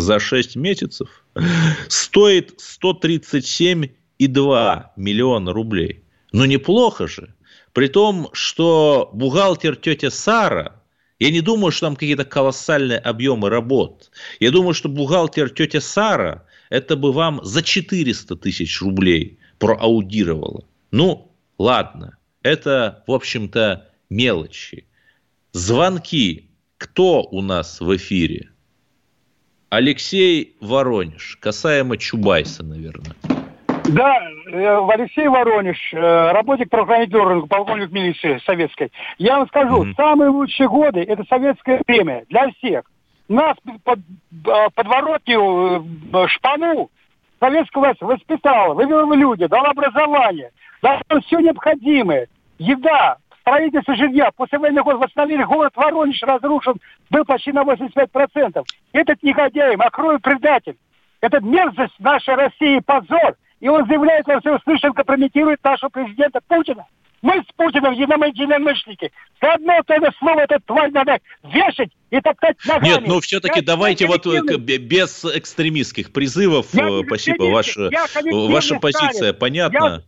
за 0.00 0.18
6 0.18 0.56
месяцев 0.56 1.24
стоит 1.88 2.60
137,2 2.82 4.84
миллиона 4.96 5.52
рублей. 5.52 6.02
Ну, 6.32 6.44
неплохо 6.44 7.06
же. 7.06 7.34
При 7.72 7.88
том, 7.88 8.28
что 8.32 9.10
бухгалтер 9.12 9.76
тетя 9.76 10.10
Сара, 10.10 10.82
я 11.18 11.30
не 11.30 11.40
думаю, 11.40 11.72
что 11.72 11.86
там 11.86 11.96
какие-то 11.96 12.24
колоссальные 12.24 12.98
объемы 12.98 13.50
работ. 13.50 14.10
Я 14.40 14.50
думаю, 14.50 14.74
что 14.74 14.88
бухгалтер 14.88 15.50
тетя 15.50 15.80
Сара, 15.80 16.44
это 16.70 16.96
бы 16.96 17.12
вам 17.12 17.40
за 17.44 17.62
400 17.62 18.36
тысяч 18.36 18.82
рублей 18.82 19.38
проаудировала. 19.58 20.64
Ну, 20.90 21.32
ладно. 21.58 22.18
Это, 22.42 23.04
в 23.06 23.12
общем-то, 23.12 23.88
мелочи. 24.10 24.86
Звонки. 25.52 26.44
Кто 26.78 27.24
у 27.24 27.42
нас 27.42 27.80
в 27.80 27.96
эфире? 27.96 28.50
Алексей 29.70 30.56
Воронеж, 30.60 31.36
касаемо 31.40 31.98
Чубайса, 31.98 32.64
наверное. 32.64 33.14
Да, 33.84 34.18
э, 34.50 34.88
Алексей 34.90 35.28
Воронеж, 35.28 35.76
э, 35.92 36.32
работник 36.32 36.70
правоохранительного 36.70 37.46
полковник 37.46 37.90
милиции 37.90 38.40
советской. 38.44 38.90
Я 39.18 39.38
вам 39.38 39.48
скажу, 39.48 39.84
mm-hmm. 39.84 39.94
самые 39.94 40.30
лучшие 40.30 40.68
годы– 40.68 41.00
это 41.08 41.24
советское 41.24 41.82
время 41.86 42.24
для 42.28 42.50
всех. 42.52 42.84
Нас 43.28 43.56
под 43.84 43.98
э, 43.98 44.68
подворотню, 44.74 45.86
шпану 46.28 46.90
советская 47.40 47.82
власть 47.82 48.00
воспитала, 48.00 48.74
вывела 48.74 49.14
люди, 49.14 49.46
дала 49.46 49.70
образование, 49.70 50.50
дала 50.82 51.00
все 51.26 51.40
необходимое. 51.40 52.28
Еда, 52.58 53.18
строительство 53.48 53.96
жилья. 53.96 54.30
После 54.36 54.58
год 54.58 54.98
восстановили 54.98 55.42
город 55.44 55.72
Воронеж, 55.76 56.22
разрушен, 56.22 56.74
был 57.10 57.24
почти 57.24 57.52
на 57.52 57.62
85%. 57.62 58.64
Этот 58.92 59.22
негодяй, 59.22 59.76
мокрой 59.76 60.18
предатель, 60.18 60.76
этот 61.20 61.42
мерзость 61.42 61.98
нашей 61.98 62.34
России, 62.34 62.80
позор. 62.84 63.36
И 63.60 63.68
он 63.68 63.86
заявляет 63.86 64.26
во 64.26 64.40
всеуслышание, 64.40 64.94
компрометирует 64.94 65.62
нашего 65.64 65.88
президента 65.88 66.40
Путина. 66.46 66.86
Мы 67.22 67.42
с 67.42 67.52
Путиным 67.56 67.92
единомышленники. 67.94 69.10
Заодно 69.42 69.80
то 69.84 69.94
это 69.94 70.12
слово, 70.20 70.40
этот 70.40 70.64
тварь 70.66 70.92
надо 70.92 71.18
вешать 71.42 71.90
и 72.10 72.20
топтать 72.20 72.56
ногами. 72.64 72.88
Нет, 72.88 73.00
ну 73.08 73.18
все-таки 73.18 73.60
давайте 73.60 74.06
вот 74.06 74.24
э, 74.26 74.56
без 74.56 75.24
экстремистских 75.24 76.12
призывов. 76.12 76.72
Я 76.72 77.02
Спасибо. 77.04 77.44
Ваша, 77.44 77.90
ваша 78.30 78.76
позиция 78.76 79.32
понятна. 79.32 80.04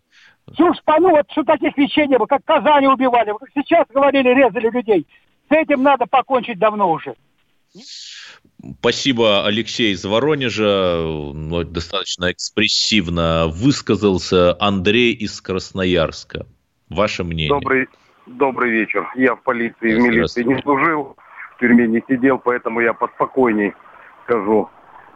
Всю 0.52 0.74
шпану, 0.74 1.10
вот 1.10 1.30
что 1.30 1.44
таких 1.44 1.76
вещей 1.76 2.06
не 2.08 2.18
было, 2.18 2.26
как 2.26 2.44
Казани 2.44 2.88
убивали, 2.88 3.32
как 3.38 3.48
сейчас 3.54 3.86
говорили, 3.88 4.28
резали 4.30 4.68
людей. 4.70 5.06
С 5.48 5.52
этим 5.52 5.82
надо 5.82 6.06
покончить 6.06 6.58
давно 6.58 6.90
уже. 6.90 7.14
Спасибо, 8.80 9.46
Алексей 9.46 9.92
из 9.92 10.04
Воронежа. 10.04 10.96
Ну, 10.98 11.62
достаточно 11.64 12.32
экспрессивно 12.32 13.46
высказался 13.46 14.56
Андрей 14.60 15.12
из 15.12 15.40
Красноярска. 15.40 16.46
Ваше 16.88 17.22
мнение? 17.22 17.48
Добрый, 17.48 17.88
добрый 18.26 18.70
вечер. 18.70 19.08
Я 19.14 19.36
в 19.36 19.42
полиции, 19.42 19.94
в 19.94 20.00
милиции 20.00 20.42
не 20.42 20.60
служил, 20.62 21.16
в 21.54 21.60
тюрьме 21.60 21.86
не 21.86 22.02
сидел, 22.08 22.38
поэтому 22.38 22.80
я 22.80 22.92
поспокойней 22.92 23.72
скажу. 24.24 24.68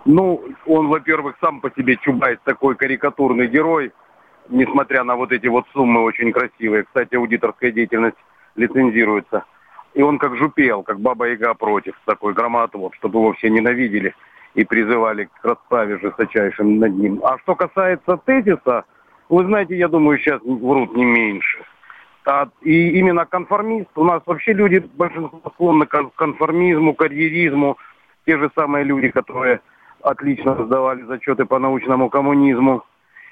Ну, 0.04 0.44
он, 0.66 0.88
во-первых, 0.88 1.36
сам 1.40 1.60
по 1.60 1.70
себе 1.70 1.96
Чубайс 1.96 2.38
такой 2.44 2.76
карикатурный 2.76 3.48
герой– 3.48 3.92
несмотря 4.48 5.04
на 5.04 5.16
вот 5.16 5.32
эти 5.32 5.46
вот 5.46 5.66
суммы 5.72 6.02
очень 6.02 6.32
красивые. 6.32 6.84
Кстати, 6.84 7.14
аудиторская 7.14 7.70
деятельность 7.70 8.16
лицензируется. 8.56 9.44
И 9.94 10.02
он 10.02 10.18
как 10.18 10.36
жупел, 10.36 10.82
как 10.82 11.00
Баба 11.00 11.28
Яга 11.28 11.54
против, 11.54 11.94
такой 12.04 12.34
громоотвод, 12.34 12.94
чтобы 12.96 13.20
его 13.20 13.32
все 13.34 13.48
ненавидели 13.48 14.14
и 14.54 14.64
призывали 14.64 15.28
к 15.40 15.44
расправе 15.44 15.98
жесточайшим 15.98 16.78
над 16.78 16.92
ним. 16.94 17.20
А 17.24 17.38
что 17.38 17.54
касается 17.54 18.16
тезиса, 18.24 18.84
вы 19.28 19.44
знаете, 19.44 19.76
я 19.76 19.88
думаю, 19.88 20.18
сейчас 20.18 20.40
врут 20.42 20.94
не 20.94 21.04
меньше. 21.04 21.64
А, 22.26 22.48
и 22.62 22.90
именно 22.98 23.26
конформист, 23.26 23.90
у 23.96 24.04
нас 24.04 24.22
вообще 24.26 24.52
люди 24.52 24.78
большинство 24.94 25.40
склонны 25.54 25.86
к 25.86 26.10
конформизму, 26.16 26.94
карьеризму, 26.94 27.76
те 28.26 28.38
же 28.38 28.50
самые 28.54 28.84
люди, 28.84 29.08
которые 29.08 29.60
отлично 30.02 30.54
сдавали 30.64 31.02
зачеты 31.02 31.44
по 31.44 31.58
научному 31.58 32.08
коммунизму, 32.08 32.84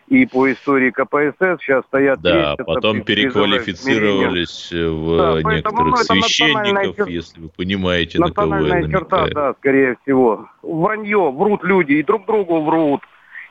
и 0.08 0.26
по 0.26 0.50
истории 0.52 0.90
КПСС 0.90 1.62
сейчас 1.62 1.84
стоят... 1.86 2.20
Да, 2.20 2.56
потом 2.56 3.02
переквалифицировались 3.02 4.70
в 4.70 5.16
да, 5.16 5.54
некоторых 5.54 5.86
ну, 5.86 5.96
священников, 5.96 6.96
чер... 6.96 7.08
если 7.08 7.40
вы 7.40 7.48
понимаете, 7.48 8.18
на 8.18 8.30
кого 8.30 8.56
я 8.56 8.82
черта, 8.88 9.28
да, 9.28 9.54
скорее 9.54 9.96
всего. 10.02 10.48
Вранье, 10.62 11.30
врут 11.30 11.64
люди, 11.64 11.92
и 11.92 12.02
друг 12.02 12.26
другу 12.26 12.62
врут, 12.62 13.02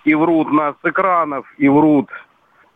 и 0.03 0.13
врут 0.13 0.51
нас 0.51 0.75
с 0.83 0.89
экранов, 0.89 1.45
и 1.57 1.67
врут 1.67 2.09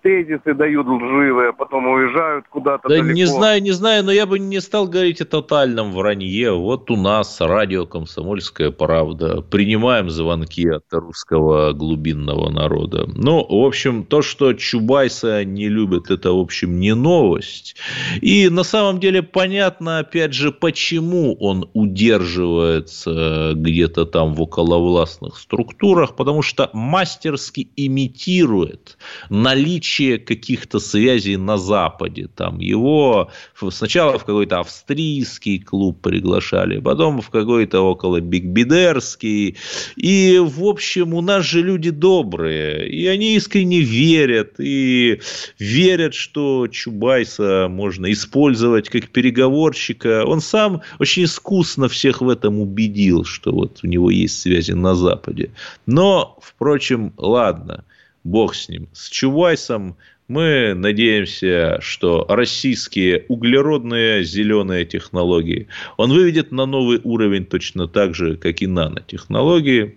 тезисы 0.05 0.53
дают 0.53 0.85
лживые, 0.85 1.51
потом 1.51 1.87
уезжают 1.87 2.45
куда-то 2.51 2.87
Да 2.87 2.97
далеко. 2.97 3.11
не 3.11 3.25
знаю, 3.25 3.63
не 3.63 3.71
знаю, 3.71 4.03
но 4.03 4.11
я 4.11 4.27
бы 4.27 4.37
не 4.37 4.59
стал 4.59 4.87
говорить 4.87 5.19
о 5.21 5.25
тотальном 5.25 5.91
вранье. 5.93 6.51
Вот 6.51 6.91
у 6.91 6.95
нас 6.95 7.41
радио 7.41 7.87
«Комсомольская 7.87 8.69
правда». 8.69 9.41
Принимаем 9.41 10.11
звонки 10.11 10.69
от 10.69 10.83
русского 10.91 11.73
глубинного 11.73 12.51
народа. 12.51 13.07
Ну, 13.15 13.43
в 13.49 13.65
общем, 13.65 14.03
то, 14.03 14.21
что 14.21 14.53
Чубайса 14.53 15.43
не 15.43 15.69
любят, 15.69 16.11
это, 16.11 16.33
в 16.33 16.39
общем, 16.39 16.79
не 16.79 16.93
новость. 16.93 17.75
И 18.21 18.47
на 18.49 18.61
самом 18.61 18.99
деле 18.99 19.23
понятно, 19.23 19.97
опять 19.97 20.33
же, 20.33 20.51
почему 20.51 21.35
он 21.39 21.67
удерживается 21.73 23.53
где-то 23.55 24.05
там 24.05 24.35
в 24.35 24.41
околовластных 24.43 25.37
структурах, 25.37 26.15
потому 26.15 26.43
что 26.43 26.69
мастерски 26.73 27.69
имитирует 27.75 28.99
наличие 29.31 29.94
каких-то 30.25 30.79
связей 30.79 31.37
на 31.37 31.57
Западе. 31.57 32.27
Там 32.35 32.59
его 32.59 33.29
сначала 33.71 34.17
в 34.17 34.25
какой-то 34.25 34.59
австрийский 34.59 35.59
клуб 35.59 36.01
приглашали, 36.01 36.79
потом 36.79 37.21
в 37.21 37.29
какой-то 37.29 37.81
около 37.81 38.19
Бигбидерский. 38.19 39.57
И, 39.95 40.39
в 40.39 40.63
общем, 40.63 41.13
у 41.13 41.21
нас 41.21 41.45
же 41.45 41.61
люди 41.61 41.91
добрые, 41.91 42.89
и 42.89 43.07
они 43.07 43.35
искренне 43.35 43.81
верят, 43.81 44.59
и 44.59 45.21
верят, 45.59 46.13
что 46.13 46.67
Чубайса 46.67 47.67
можно 47.69 48.11
использовать 48.11 48.89
как 48.89 49.09
переговорщика. 49.09 50.25
Он 50.25 50.41
сам 50.41 50.81
очень 50.99 51.23
искусно 51.23 51.87
всех 51.87 52.21
в 52.21 52.29
этом 52.29 52.59
убедил, 52.59 53.23
что 53.25 53.51
вот 53.51 53.79
у 53.83 53.87
него 53.87 54.09
есть 54.09 54.39
связи 54.41 54.73
на 54.73 54.95
Западе. 54.95 55.51
Но, 55.85 56.37
впрочем, 56.41 57.13
ладно, 57.17 57.83
бог 58.25 58.55
с 58.55 58.67
ним. 58.67 58.89
С 58.91 59.07
Чубайсом 59.07 59.95
мы 60.27 60.73
надеемся, 60.73 61.77
что 61.79 62.25
российские 62.27 63.25
углеродные 63.29 64.23
зеленые 64.23 64.85
технологии 64.85 65.67
он 65.97 66.11
выведет 66.11 66.51
на 66.51 66.65
новый 66.65 66.99
уровень 67.03 67.45
точно 67.45 67.87
так 67.87 68.15
же, 68.15 68.35
как 68.35 68.61
и 68.61 68.67
нанотехнологии. 68.67 69.95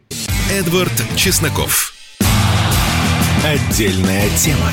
Эдвард 0.52 0.92
Чесноков. 1.16 1.94
Отдельная 3.44 4.28
тема. 4.36 4.70